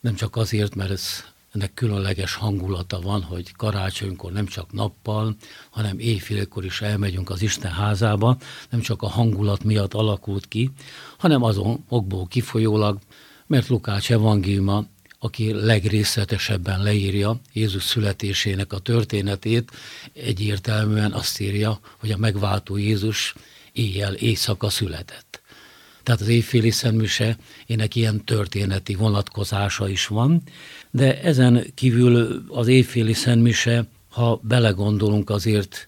nem 0.00 0.14
csak 0.14 0.36
azért, 0.36 0.74
mert 0.74 0.90
ez 0.90 1.24
ennek 1.56 1.74
különleges 1.74 2.34
hangulata 2.34 3.00
van, 3.00 3.22
hogy 3.22 3.52
karácsonykor 3.56 4.32
nem 4.32 4.46
csak 4.46 4.72
nappal, 4.72 5.36
hanem 5.70 5.98
éjfélkor 5.98 6.64
is 6.64 6.80
elmegyünk 6.80 7.30
az 7.30 7.42
Isten 7.42 7.72
házába, 7.72 8.36
nem 8.70 8.80
csak 8.80 9.02
a 9.02 9.08
hangulat 9.08 9.64
miatt 9.64 9.94
alakult 9.94 10.48
ki, 10.48 10.70
hanem 11.18 11.42
azon 11.42 11.84
okból 11.88 12.26
kifolyólag, 12.26 12.98
mert 13.46 13.68
Lukács 13.68 14.12
evangéliuma, 14.12 14.84
aki 15.18 15.52
legrészletesebben 15.52 16.82
leírja 16.82 17.40
Jézus 17.52 17.82
születésének 17.82 18.72
a 18.72 18.78
történetét, 18.78 19.70
egyértelműen 20.12 21.12
azt 21.12 21.40
írja, 21.40 21.80
hogy 21.98 22.10
a 22.10 22.16
megváltó 22.16 22.76
Jézus 22.76 23.34
éjjel, 23.72 24.14
éjszaka 24.14 24.70
született. 24.70 25.25
Tehát 26.06 26.20
az 26.20 26.28
éjféli 26.28 26.70
szentmise, 26.70 27.36
ének 27.66 27.94
ilyen 27.94 28.24
történeti 28.24 28.94
vonatkozása 28.94 29.88
is 29.88 30.06
van, 30.06 30.42
de 30.90 31.22
ezen 31.22 31.66
kívül 31.74 32.44
az 32.48 32.68
éjféli 32.68 33.12
szentmise, 33.12 33.88
ha 34.08 34.40
belegondolunk 34.42 35.30
azért 35.30 35.86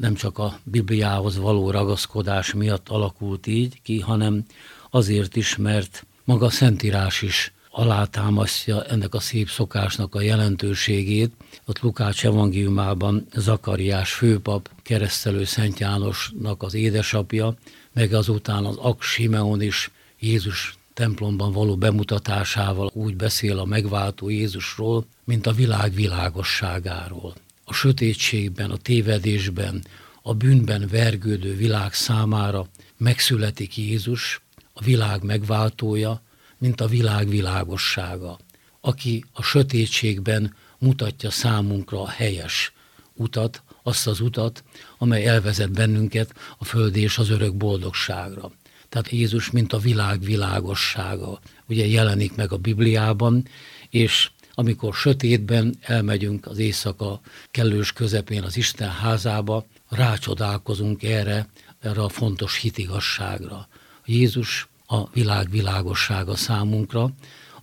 nem 0.00 0.14
csak 0.14 0.38
a 0.38 0.58
Bibliához 0.64 1.36
való 1.36 1.70
ragaszkodás 1.70 2.52
miatt 2.52 2.88
alakult 2.88 3.46
így 3.46 3.82
ki, 3.82 4.00
hanem 4.00 4.44
azért 4.90 5.36
is, 5.36 5.56
mert 5.56 6.06
maga 6.24 6.50
Szentírás 6.50 7.22
is 7.22 7.52
alátámasztja 7.70 8.84
ennek 8.84 9.14
a 9.14 9.20
szép 9.20 9.48
szokásnak 9.48 10.14
a 10.14 10.20
jelentőségét. 10.20 11.32
Ott 11.66 11.80
Lukács 11.80 12.24
evangéliumában 12.24 13.26
Zakariás 13.34 14.12
főpap, 14.12 14.70
keresztelő 14.82 15.44
Szent 15.44 15.78
Jánosnak 15.78 16.62
az 16.62 16.74
édesapja, 16.74 17.54
meg 17.92 18.12
azután 18.12 18.64
az 18.64 18.76
Ak 18.76 19.02
Simeon 19.02 19.62
is 19.62 19.90
Jézus 20.18 20.76
templomban 20.94 21.52
való 21.52 21.76
bemutatásával 21.76 22.90
úgy 22.94 23.16
beszél 23.16 23.58
a 23.58 23.64
megváltó 23.64 24.28
Jézusról, 24.28 25.06
mint 25.24 25.46
a 25.46 25.52
világ 25.52 25.94
világosságáról. 25.94 27.34
A 27.64 27.72
sötétségben, 27.72 28.70
a 28.70 28.76
tévedésben, 28.76 29.84
a 30.22 30.34
bűnben 30.34 30.88
vergődő 30.90 31.56
világ 31.56 31.92
számára 31.92 32.66
megszületik 32.96 33.76
Jézus, 33.76 34.40
a 34.72 34.82
világ 34.84 35.22
megváltója, 35.22 36.20
mint 36.58 36.80
a 36.80 36.86
világ 36.86 37.28
világossága, 37.28 38.38
aki 38.80 39.24
a 39.32 39.42
sötétségben 39.42 40.54
mutatja 40.78 41.30
számunkra 41.30 42.02
a 42.02 42.08
helyes 42.08 42.72
utat, 43.14 43.62
azt 43.82 44.06
az 44.06 44.20
utat, 44.20 44.64
amely 44.98 45.26
elvezet 45.26 45.72
bennünket 45.72 46.34
a 46.58 46.64
föld 46.64 46.96
és 46.96 47.18
az 47.18 47.30
örök 47.30 47.54
boldogságra. 47.54 48.50
Tehát 48.88 49.10
Jézus, 49.10 49.50
mint 49.50 49.72
a 49.72 49.78
világ 49.78 50.20
világossága, 50.20 51.40
ugye 51.66 51.86
jelenik 51.86 52.34
meg 52.34 52.52
a 52.52 52.56
Bibliában, 52.56 53.48
és 53.90 54.30
amikor 54.54 54.94
sötétben 54.94 55.74
elmegyünk 55.80 56.46
az 56.46 56.58
éjszaka 56.58 57.20
kellős 57.50 57.92
közepén 57.92 58.42
az 58.42 58.56
Isten 58.56 58.90
házába, 58.90 59.66
rácsodálkozunk 59.88 61.02
erre, 61.02 61.48
erre 61.80 62.02
a 62.02 62.08
fontos 62.08 62.58
hitigasságra. 62.58 63.68
Jézus 64.06 64.68
a 64.86 65.10
világ 65.10 65.50
világossága 65.50 66.36
számunkra, 66.36 67.10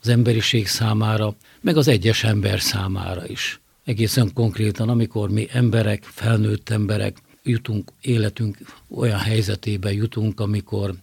az 0.02 0.08
emberiség 0.08 0.68
számára, 0.68 1.36
meg 1.62 1.78
az 1.78 1.88
egyes 1.88 2.24
ember 2.24 2.62
számára 2.62 3.28
is. 3.28 3.60
Egészen 3.90 4.34
konkrétan, 4.34 4.90
amikor 4.90 5.30
mi 5.30 5.48
emberek, 5.52 6.04
felnőtt 6.04 6.70
emberek 6.70 7.18
jutunk, 7.44 7.92
életünk 8.02 8.58
olyan 8.90 9.20
helyzetébe 9.20 9.94
jutunk, 9.94 10.40
amikor 10.40 10.94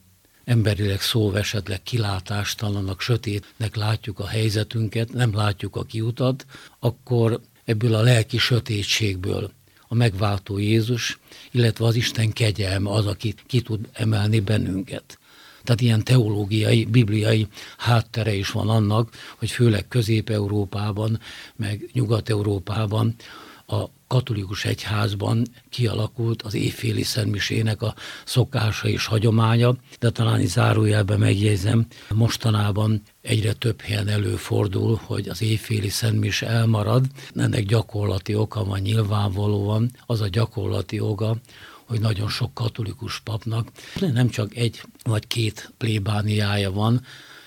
emberileg 0.45 1.01
szó 1.01 1.35
esetleg 1.35 1.83
kilátástalananak, 1.83 3.01
sötétnek 3.01 3.77
látjuk 3.77 4.19
a 4.19 4.27
helyzetünket, 4.27 5.13
nem 5.13 5.35
látjuk 5.35 5.77
a 5.77 5.85
kiutat, 5.85 6.47
akkor 6.79 7.41
ebből 7.65 7.95
a 7.95 8.03
lelki 8.03 8.39
sötétségből 8.39 9.51
a 9.89 9.95
megváltó 9.95 10.59
Jézus, 10.59 11.19
illetve 11.51 11.85
az 11.85 11.95
Isten 11.95 12.33
kegyelme 12.33 12.91
az, 12.91 13.07
aki 13.07 13.35
ki 13.47 13.61
tud 13.61 13.89
emelni 13.93 14.41
bennünket. 14.41 15.19
Tehát 15.67 15.81
ilyen 15.81 16.05
teológiai, 16.05 16.85
bibliai 16.85 17.47
háttere 17.77 18.35
is 18.35 18.51
van 18.51 18.69
annak, 18.69 19.11
hogy 19.37 19.51
főleg 19.51 19.89
Közép-Európában, 19.89 21.21
meg 21.57 21.91
Nyugat-Európában 21.93 23.15
a 23.67 23.85
katolikus 24.07 24.65
egyházban 24.65 25.47
kialakult 25.71 26.43
az 26.43 26.55
évféli 26.55 27.03
szentmisének 27.03 27.83
a 27.83 27.95
szokása 28.25 28.89
és 28.89 29.07
hagyománya, 29.07 29.77
de 29.99 30.11
talán 30.11 30.41
is 30.41 30.49
zárójelben 30.51 31.19
megjegyzem, 31.19 31.87
mostanában 32.15 33.03
egyre 33.23 33.53
több 33.53 33.81
helyen 33.81 34.09
előfordul, 34.09 35.01
hogy 35.05 35.29
az 35.29 35.43
évféli 35.43 35.89
szentmis 35.89 36.43
elmarad. 36.43 37.07
Ennek 37.35 37.65
gyakorlati 37.65 38.35
oka 38.35 38.65
van 38.65 38.81
nyilvánvalóan, 38.81 39.91
az 40.07 40.21
a 40.21 40.29
gyakorlati 40.29 41.01
oga, 41.01 41.37
hogy 41.87 42.01
nagyon 42.01 42.29
sok 42.29 42.55
katolikus 42.55 43.21
papnak 43.21 43.69
nem 44.13 44.29
csak 44.29 44.57
egy 44.57 44.83
vagy 45.07 45.27
két 45.27 45.73
plébániája 45.79 46.73
van, 46.73 47.01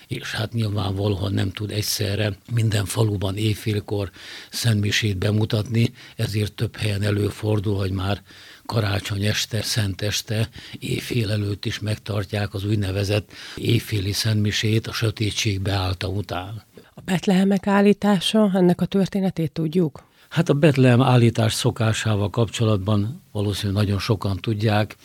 és 0.08 0.32
hát 0.32 0.54
nyilvánvalóan 0.54 1.34
nem 1.34 1.52
tud 1.52 1.72
egyszerre 1.72 2.38
minden 2.52 2.86
faluban 2.86 3.38
éjfélkor 3.38 4.12
szentmisét 4.50 5.18
bemutatni, 5.18 5.94
ezért 6.16 6.54
több 6.54 6.76
helyen 6.76 7.02
előfordul, 7.02 7.76
hogy 7.76 7.92
már 7.92 8.22
karácsony 8.66 9.26
este, 9.26 9.62
szent 9.62 10.02
este, 10.02 10.50
éjfél 10.80 11.32
előtt 11.32 11.66
is 11.66 11.80
megtartják 11.80 12.54
az 12.54 12.66
úgynevezett 12.66 13.32
éjféli 13.56 14.12
szentmisét 14.12 14.88
a 14.88 14.94
sötétség 14.94 15.62
beállta 15.62 16.08
után. 16.08 16.64
A 16.94 17.02
Betlehemek 17.02 17.68
állítása, 17.68 18.52
ennek 18.54 18.82
a 18.82 18.86
történetét 18.86 19.52
tudjuk? 19.52 20.08
Hát 20.30 20.50
a 20.50 20.54
Betlehem 20.54 21.02
állítás 21.02 21.54
szokásával 21.54 22.30
kapcsolatban 22.30 23.22
valószínűleg 23.32 23.84
nagyon 23.84 24.00
sokan 24.00 24.38
tudják, 24.38 24.96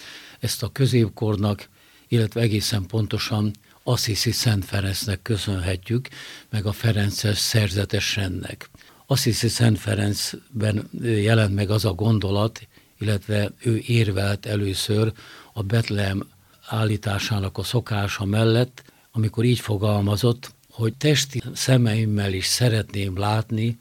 ezt 0.40 0.62
a 0.62 0.68
középkornak, 0.68 1.68
illetve 2.14 2.40
egészen 2.40 2.86
pontosan 2.86 3.52
Assisi 3.82 4.30
Szent 4.30 4.64
Ferencnek 4.64 5.22
köszönhetjük, 5.22 6.08
meg 6.50 6.66
a 6.66 6.72
Ferences 6.72 7.38
szerzetes 7.38 8.16
rendnek. 8.16 8.70
Assisi 9.06 9.48
Szent 9.48 9.78
Ferencben 9.78 10.88
jelent 11.02 11.54
meg 11.54 11.70
az 11.70 11.84
a 11.84 11.92
gondolat, 11.92 12.68
illetve 12.98 13.52
ő 13.62 13.82
érvelt 13.86 14.46
először 14.46 15.12
a 15.52 15.62
Betlehem 15.62 16.26
állításának 16.66 17.58
a 17.58 17.62
szokása 17.62 18.24
mellett, 18.24 18.82
amikor 19.12 19.44
így 19.44 19.60
fogalmazott, 19.60 20.54
hogy 20.70 20.94
testi 20.94 21.42
szemeimmel 21.52 22.32
is 22.32 22.46
szeretném 22.46 23.18
látni 23.18 23.78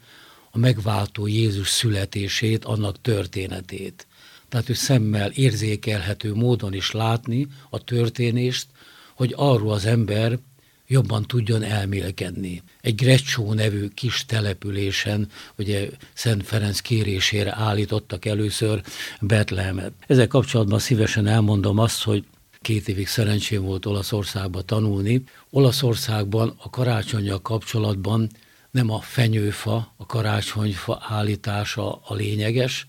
a 0.50 0.58
megváltó 0.58 1.26
Jézus 1.26 1.68
születését, 1.68 2.64
annak 2.64 3.00
történetét. 3.00 4.06
Tehát, 4.54 4.68
hogy 4.68 4.78
szemmel 4.78 5.30
érzékelhető 5.30 6.34
módon 6.34 6.74
is 6.74 6.90
látni 6.90 7.46
a 7.70 7.84
történést, 7.84 8.66
hogy 9.14 9.32
arról 9.36 9.72
az 9.72 9.84
ember 9.84 10.38
jobban 10.86 11.26
tudjon 11.26 11.62
elmélkedni. 11.62 12.62
Egy 12.80 12.94
Grecsó 12.94 13.52
nevű 13.52 13.88
kis 13.88 14.24
településen, 14.26 15.28
ugye 15.58 15.88
Szent 16.12 16.46
Ferenc 16.46 16.80
kérésére 16.80 17.54
állítottak 17.56 18.24
először 18.24 18.82
Betlehemet. 19.20 19.92
Ezzel 20.06 20.28
kapcsolatban 20.28 20.78
szívesen 20.78 21.26
elmondom 21.26 21.78
azt, 21.78 22.02
hogy 22.02 22.24
két 22.60 22.88
évig 22.88 23.06
szerencsém 23.06 23.62
volt 23.62 23.86
Olaszországba 23.86 24.62
tanulni. 24.62 25.24
Olaszországban 25.50 26.54
a 26.58 26.70
karácsonyjal 26.70 27.42
kapcsolatban 27.42 28.30
nem 28.70 28.90
a 28.90 29.00
fenyőfa, 29.00 29.94
a 29.96 30.06
karácsonyfa 30.06 31.02
állítása 31.08 32.00
a 32.04 32.14
lényeges, 32.14 32.86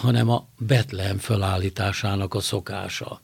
hanem 0.00 0.28
a 0.30 0.46
Betlehem 0.58 1.18
fölállításának 1.18 2.34
a 2.34 2.40
szokása. 2.40 3.20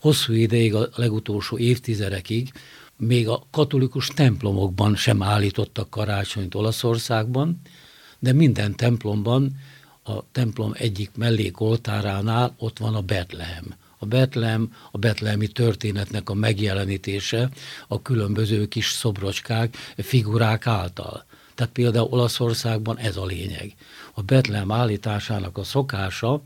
Hosszú 0.00 0.32
ideig, 0.32 0.74
a 0.74 0.88
legutolsó 0.94 1.58
évtizedekig 1.58 2.52
még 2.96 3.28
a 3.28 3.42
katolikus 3.50 4.06
templomokban 4.06 4.96
sem 4.96 5.22
állítottak 5.22 5.90
karácsonyt 5.90 6.54
Olaszországban, 6.54 7.60
de 8.18 8.32
minden 8.32 8.74
templomban 8.76 9.60
a 10.02 10.30
templom 10.32 10.72
egyik 10.74 11.10
mellékoltáránál 11.16 12.54
ott 12.58 12.78
van 12.78 12.94
a 12.94 13.00
Betlehem. 13.00 13.74
A 13.98 14.06
Betlehem, 14.06 14.72
a 14.90 14.98
betlehemi 14.98 15.46
történetnek 15.46 16.30
a 16.30 16.34
megjelenítése 16.34 17.50
a 17.88 18.02
különböző 18.02 18.66
kis 18.66 18.90
szobrocskák, 18.90 19.76
figurák 19.96 20.66
által. 20.66 21.24
Tehát 21.54 21.72
például 21.72 22.08
Olaszországban 22.10 22.98
ez 22.98 23.16
a 23.16 23.24
lényeg. 23.24 23.74
A 24.18 24.22
Betlehem 24.22 24.72
állításának 24.72 25.58
a 25.58 25.64
szokása, 25.64 26.42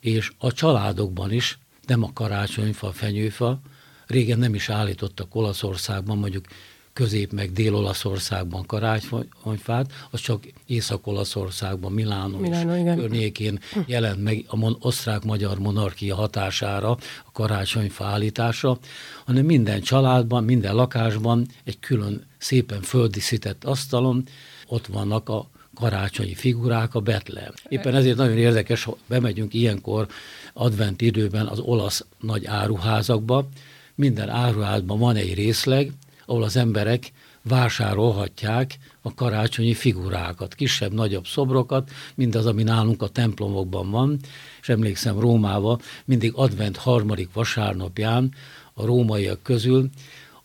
és 0.00 0.32
a 0.38 0.52
családokban 0.52 1.32
is 1.32 1.58
nem 1.86 2.02
a 2.02 2.12
karácsonyfa, 2.12 2.86
a 2.86 2.92
fenyőfa, 2.92 3.60
régen 4.06 4.38
nem 4.38 4.54
is 4.54 4.68
állítottak 4.68 5.34
Olaszországban, 5.34 6.18
mondjuk 6.18 6.44
közép- 6.92 7.32
meg 7.32 7.52
dél-Olaszországban 7.52 8.66
karácsonyfát, 8.66 9.92
az 10.10 10.20
csak 10.20 10.44
Észak-Olaszországban, 10.66 11.92
Milánó, 11.92 12.38
Milánó 12.38 12.74
és 12.74 12.80
igen. 12.80 12.96
környékén 12.96 13.60
jelent 13.86 14.22
meg 14.22 14.44
a 14.46 14.56
mon- 14.56 14.84
osztrák-magyar 14.84 15.58
monarchia 15.58 16.14
hatására 16.14 16.90
a 17.24 17.32
karácsonyfa 17.32 18.04
állítása, 18.04 18.78
hanem 19.24 19.44
minden 19.44 19.80
családban, 19.80 20.44
minden 20.44 20.74
lakásban 20.74 21.46
egy 21.64 21.78
külön 21.78 22.26
szépen 22.38 22.82
földíszített 22.82 23.64
asztalon 23.64 24.24
ott 24.66 24.86
vannak 24.86 25.28
a 25.28 25.48
karácsonyi 25.78 26.34
figurák, 26.34 26.94
a 26.94 27.00
Betlehem. 27.00 27.52
Éppen 27.68 27.94
ezért 27.94 28.16
nagyon 28.16 28.38
érdekes, 28.38 28.84
hogy 28.84 28.96
bemegyünk 29.06 29.54
ilyenkor 29.54 30.06
advent 30.52 31.00
időben 31.00 31.46
az 31.46 31.58
olasz 31.58 32.04
nagy 32.20 32.46
áruházakba, 32.46 33.48
minden 33.94 34.28
áruházban 34.28 34.98
van 34.98 35.16
egy 35.16 35.34
részleg, 35.34 35.92
ahol 36.26 36.42
az 36.42 36.56
emberek 36.56 37.12
vásárolhatják 37.42 38.78
a 39.02 39.14
karácsonyi 39.14 39.74
figurákat, 39.74 40.54
kisebb-nagyobb 40.54 41.26
szobrokat, 41.26 41.90
mindaz, 42.14 42.46
ami 42.46 42.62
nálunk 42.62 43.02
a 43.02 43.08
templomokban 43.08 43.90
van, 43.90 44.18
és 44.60 44.68
emlékszem 44.68 45.20
Rómában 45.20 45.80
mindig 46.04 46.32
advent 46.34 46.76
harmadik 46.76 47.32
vasárnapján 47.32 48.34
a 48.74 48.84
rómaiak 48.84 49.42
közül 49.42 49.88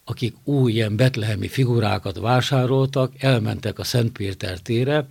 akik 0.05 0.35
új 0.43 0.71
ilyen 0.71 0.95
betlehemi 0.95 1.47
figurákat 1.47 2.17
vásároltak, 2.19 3.13
elmentek 3.19 3.79
a 3.79 3.83
Szent 3.83 4.11
Péter 4.11 4.59
tére, 4.59 5.05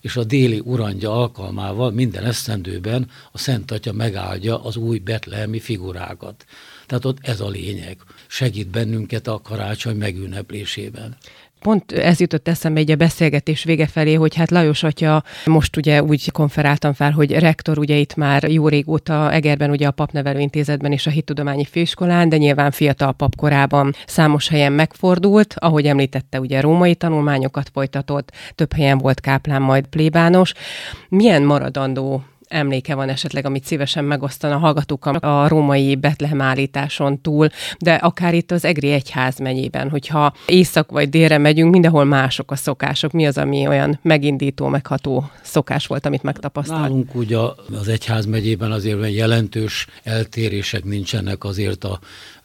és 0.00 0.16
a 0.16 0.24
déli 0.24 0.60
urangya 0.64 1.12
alkalmával 1.12 1.90
minden 1.90 2.24
esztendőben 2.24 3.10
a 3.32 3.38
Szent 3.38 3.70
Atya 3.70 3.92
megáldja 3.92 4.62
az 4.62 4.76
új 4.76 4.98
betlehemi 4.98 5.60
figurákat. 5.60 6.44
Tehát 6.86 7.04
ott 7.04 7.18
ez 7.20 7.40
a 7.40 7.48
lényeg. 7.48 7.98
Segít 8.26 8.68
bennünket 8.68 9.26
a 9.26 9.40
karácsony 9.42 9.96
megünneplésében. 9.96 11.16
Pont 11.60 11.92
ez 11.92 12.20
jutott 12.20 12.48
eszembe 12.48 12.80
egy 12.80 12.90
a 12.90 12.96
beszélgetés 12.96 13.64
vége 13.64 13.86
felé, 13.86 14.14
hogy 14.14 14.34
hát 14.34 14.50
Lajos 14.50 14.82
atya 14.82 15.22
most 15.44 15.76
ugye 15.76 16.02
úgy 16.02 16.30
konferáltam 16.30 16.92
fel, 16.92 17.10
hogy 17.10 17.38
rektor 17.38 17.78
ugye 17.78 17.96
itt 17.96 18.14
már 18.14 18.50
jó 18.50 18.68
régóta 18.68 19.32
Egerben 19.32 19.70
ugye 19.70 19.86
a 19.86 19.90
papnevelőintézetben 19.90 20.92
és 20.92 21.06
a 21.06 21.10
hittudományi 21.10 21.64
főiskolán, 21.64 22.28
de 22.28 22.36
nyilván 22.36 22.70
fiatal 22.70 23.12
pap 23.12 23.36
korában 23.36 23.94
számos 24.06 24.48
helyen 24.48 24.72
megfordult, 24.72 25.54
ahogy 25.58 25.86
említette, 25.86 26.40
ugye 26.40 26.60
római 26.60 26.94
tanulmányokat 26.94 27.70
folytatott, 27.72 28.32
több 28.54 28.72
helyen 28.72 28.98
volt 28.98 29.20
káplán, 29.20 29.62
majd 29.62 29.86
plébános. 29.86 30.52
Milyen 31.08 31.42
maradandó 31.42 32.22
emléke 32.48 32.94
van 32.94 33.08
esetleg, 33.08 33.46
amit 33.46 33.64
szívesen 33.64 34.04
megosztana 34.04 34.54
a 34.54 34.58
hallgatókkal 34.58 35.14
a 35.14 35.48
római 35.48 35.94
Betlehem 35.94 36.40
állításon 36.40 37.20
túl, 37.20 37.48
de 37.78 37.94
akár 37.94 38.34
itt 38.34 38.50
az 38.50 38.64
Egri 38.64 38.90
Egyház 38.92 39.38
megyében, 39.38 39.90
hogyha 39.90 40.34
észak 40.46 40.90
vagy 40.90 41.08
délre 41.08 41.38
megyünk, 41.38 41.72
mindenhol 41.72 42.04
mások 42.04 42.50
a 42.50 42.56
szokások. 42.56 43.12
Mi 43.12 43.26
az, 43.26 43.38
ami 43.38 43.66
olyan 43.66 43.98
megindító, 44.02 44.66
megható 44.68 45.30
szokás 45.42 45.86
volt, 45.86 46.06
amit 46.06 46.22
megtapasztalt? 46.22 46.80
Nálunk 46.80 47.14
ugye 47.14 47.38
az 47.78 47.88
Egyház 47.88 48.26
megyében 48.26 48.72
azért 48.72 49.12
jelentős 49.14 49.86
eltérések 50.02 50.84
nincsenek 50.84 51.44
azért 51.44 51.84
a, 51.84 51.98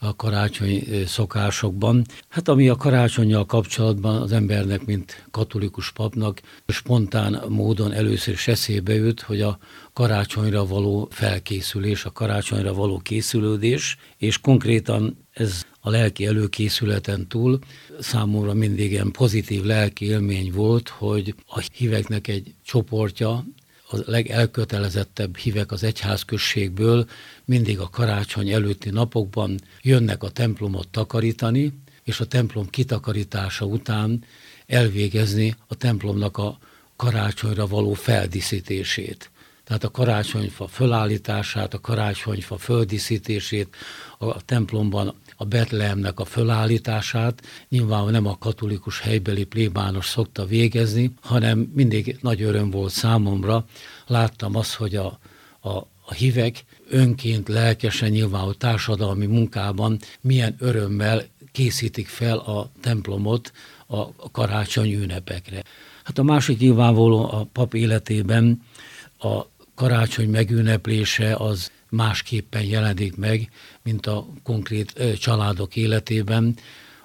a 0.04 0.16
karácsony 0.16 1.04
szokásokban. 1.06 2.04
Hát 2.28 2.48
ami 2.48 2.68
a 2.68 2.76
karácsonyjal 2.76 3.46
kapcsolatban 3.46 4.22
az 4.22 4.32
embernek, 4.32 4.84
mint 4.84 5.26
katolikus 5.30 5.92
papnak 5.92 6.40
spontán 6.66 7.42
módon 7.48 7.92
először 7.92 8.34
is 8.34 8.48
eszébe 8.48 8.94
jut, 8.94 9.20
hogy 9.20 9.40
a 9.40 9.58
karácsonyra 9.92 10.66
való 10.66 11.08
felkészülés, 11.10 12.04
a 12.04 12.12
karácsonyra 12.12 12.74
való 12.74 12.98
készülődés, 12.98 13.96
és 14.16 14.38
konkrétan 14.40 15.16
ez 15.32 15.62
a 15.80 15.90
lelki 15.90 16.26
előkészületen 16.26 17.26
túl 17.28 17.58
számomra 18.00 18.54
mindig 18.54 18.90
ilyen 18.90 19.10
pozitív 19.10 19.64
lelki 19.64 20.04
élmény 20.04 20.52
volt, 20.52 20.88
hogy 20.88 21.34
a 21.46 21.62
híveknek 21.72 22.28
egy 22.28 22.54
csoportja, 22.64 23.44
a 23.88 23.96
legelkötelezettebb 24.06 25.36
hívek 25.36 25.72
az 25.72 25.82
egyházközségből 25.82 27.06
mindig 27.44 27.78
a 27.78 27.88
karácsony 27.88 28.50
előtti 28.50 28.90
napokban 28.90 29.60
jönnek 29.82 30.22
a 30.22 30.30
templomot 30.30 30.88
takarítani, 30.88 31.72
és 32.02 32.20
a 32.20 32.26
templom 32.26 32.70
kitakarítása 32.70 33.64
után 33.64 34.24
elvégezni 34.66 35.56
a 35.66 35.74
templomnak 35.74 36.36
a 36.36 36.58
karácsonyra 36.96 37.66
való 37.66 37.92
feldíszítését 37.92 39.30
tehát 39.64 39.84
a 39.84 39.90
karácsonyfa 39.90 40.66
fölállítását, 40.66 41.74
a 41.74 41.80
karácsonyfa 41.80 42.56
földíszítését, 42.56 43.76
a 44.18 44.42
templomban 44.42 45.14
a 45.36 45.44
Betlehemnek 45.44 46.20
a 46.20 46.24
fölállítását 46.24 47.42
nyilván 47.68 48.10
nem 48.10 48.26
a 48.26 48.38
katolikus 48.38 49.00
helybeli 49.00 49.44
plébános 49.44 50.06
szokta 50.06 50.44
végezni, 50.44 51.10
hanem 51.20 51.70
mindig 51.74 52.18
nagy 52.20 52.42
öröm 52.42 52.70
volt 52.70 52.92
számomra. 52.92 53.64
Láttam 54.06 54.56
azt, 54.56 54.74
hogy 54.74 54.96
a, 54.96 55.18
a, 55.60 55.70
a 56.06 56.14
hívek 56.14 56.64
önként, 56.88 57.48
lelkesen 57.48 58.10
nyilván 58.10 58.48
a 58.48 58.52
társadalmi 58.52 59.26
munkában 59.26 59.98
milyen 60.20 60.56
örömmel 60.58 61.24
készítik 61.52 62.08
fel 62.08 62.38
a 62.38 62.70
templomot 62.80 63.52
a, 63.86 64.30
karácsony 64.30 64.92
ünnepekre. 64.92 65.62
Hát 66.04 66.18
a 66.18 66.22
másik 66.22 66.58
nyilvánvaló 66.58 67.30
a 67.30 67.46
pap 67.52 67.74
életében 67.74 68.62
a 69.18 69.46
karácsony 69.74 70.28
megünneplése 70.28 71.34
az 71.34 71.70
másképpen 71.88 72.62
jelenik 72.62 73.16
meg, 73.16 73.50
mint 73.82 74.06
a 74.06 74.26
konkrét 74.42 75.18
családok 75.18 75.76
életében. 75.76 76.56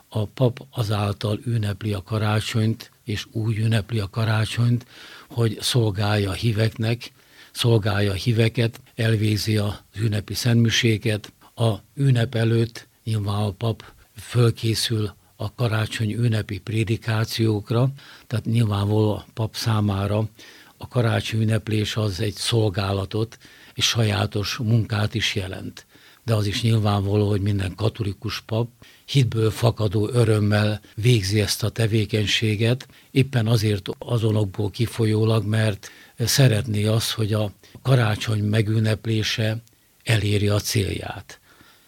A 0.09 0.25
pap 0.25 0.65
azáltal 0.71 1.39
ünnepli 1.45 1.93
a 1.93 2.03
karácsonyt, 2.03 2.91
és 3.03 3.25
úgy 3.31 3.57
ünnepli 3.57 3.99
a 3.99 4.09
karácsonyt, 4.09 4.85
hogy 5.29 5.57
szolgálja 5.61 6.29
a 6.29 6.33
híveknek, 6.33 7.11
szolgálja 7.51 8.11
a 8.11 8.15
híveket, 8.15 8.81
elvégzi 8.95 9.57
a 9.57 9.79
ünnepi 9.99 10.33
szentmiséget. 10.33 11.31
A 11.55 11.75
ünnep 11.95 12.35
előtt 12.35 12.87
nyilván 13.03 13.43
a 13.43 13.51
pap 13.51 13.83
fölkészül 14.15 15.13
a 15.35 15.53
karácsony 15.53 16.13
ünnepi 16.13 16.59
prédikációkra, 16.59 17.89
tehát 18.27 18.45
nyilvánvaló 18.45 19.13
a 19.13 19.25
pap 19.33 19.55
számára 19.55 20.29
a 20.81 20.87
karácsony 20.87 21.41
ünneplés 21.41 21.95
az 21.95 22.19
egy 22.19 22.33
szolgálatot 22.33 23.37
és 23.73 23.85
sajátos 23.85 24.57
munkát 24.57 25.13
is 25.13 25.35
jelent. 25.35 25.85
De 26.23 26.33
az 26.33 26.45
is 26.45 26.61
nyilvánvaló, 26.61 27.29
hogy 27.29 27.41
minden 27.41 27.75
katolikus 27.75 28.41
pap 28.41 28.69
hitből 29.05 29.51
fakadó 29.51 30.09
örömmel 30.11 30.81
végzi 30.95 31.41
ezt 31.41 31.63
a 31.63 31.69
tevékenységet, 31.69 32.87
éppen 33.11 33.47
azért 33.47 33.89
azonokból 33.97 34.69
kifolyólag, 34.69 35.45
mert 35.45 35.91
szeretné 36.17 36.85
az, 36.85 37.11
hogy 37.11 37.33
a 37.33 37.51
karácsony 37.81 38.43
megünneplése 38.43 39.61
eléri 40.03 40.47
a 40.47 40.59
célját. 40.59 41.39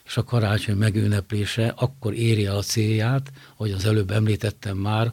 És 0.05 0.17
a 0.17 0.23
karácsony 0.23 0.75
megünneplése 0.75 1.67
akkor 1.67 2.13
éri 2.13 2.45
a 2.45 2.61
célját, 2.61 3.31
ahogy 3.55 3.71
az 3.71 3.85
előbb 3.85 4.11
említettem 4.11 4.77
már, 4.77 5.11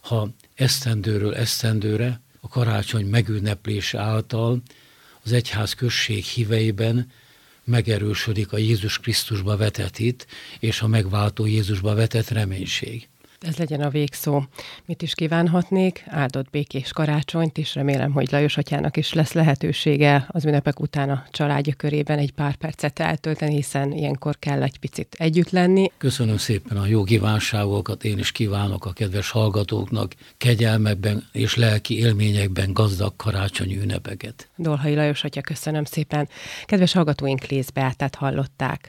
ha 0.00 0.28
esztendőről 0.54 1.34
esztendőre 1.34 2.20
a 2.40 2.48
karácsony 2.48 3.06
megünneplés 3.06 3.94
által 3.94 4.62
az 5.24 5.32
egyház 5.32 5.74
község 5.74 6.24
híveiben 6.24 7.10
megerősödik 7.64 8.52
a 8.52 8.58
Jézus 8.58 8.98
Krisztusba 8.98 9.56
vetett 9.56 9.96
hit 9.96 10.26
és 10.58 10.80
a 10.80 10.86
megváltó 10.86 11.46
Jézusba 11.46 11.94
vetett 11.94 12.28
reménység. 12.28 13.08
Ez 13.40 13.56
legyen 13.56 13.80
a 13.80 13.88
végszó. 13.88 14.42
Mit 14.84 15.02
is 15.02 15.14
kívánhatnék? 15.14 16.04
Áldott 16.06 16.50
békés 16.50 16.92
karácsonyt, 16.92 17.58
és 17.58 17.74
remélem, 17.74 18.12
hogy 18.12 18.28
Lajos 18.30 18.56
atyának 18.56 18.96
is 18.96 19.12
lesz 19.12 19.32
lehetősége 19.32 20.26
az 20.28 20.44
ünnepek 20.44 20.80
után 20.80 21.10
a 21.10 21.24
családja 21.30 21.74
körében 21.74 22.18
egy 22.18 22.32
pár 22.32 22.54
percet 22.54 22.98
eltölteni, 22.98 23.54
hiszen 23.54 23.92
ilyenkor 23.92 24.38
kell 24.38 24.62
egy 24.62 24.78
picit 24.78 25.14
együtt 25.18 25.50
lenni. 25.50 25.90
Köszönöm 25.98 26.36
szépen 26.36 26.76
a 26.76 26.86
jó 26.86 27.04
kívánságokat, 27.04 28.04
én 28.04 28.18
is 28.18 28.32
kívánok 28.32 28.86
a 28.86 28.92
kedves 28.92 29.30
hallgatóknak 29.30 30.14
kegyelmekben 30.36 31.28
és 31.32 31.56
lelki 31.56 31.98
élményekben 31.98 32.72
gazdag 32.72 33.16
karácsonyi 33.16 33.78
ünnepeket. 33.78 34.48
Dolhai 34.56 34.94
Lajos 34.94 35.24
atya, 35.24 35.40
köszönöm 35.40 35.84
szépen. 35.84 36.28
Kedves 36.64 36.92
hallgatóink, 36.92 37.46
Beátát 37.74 38.14
hallották. 38.14 38.80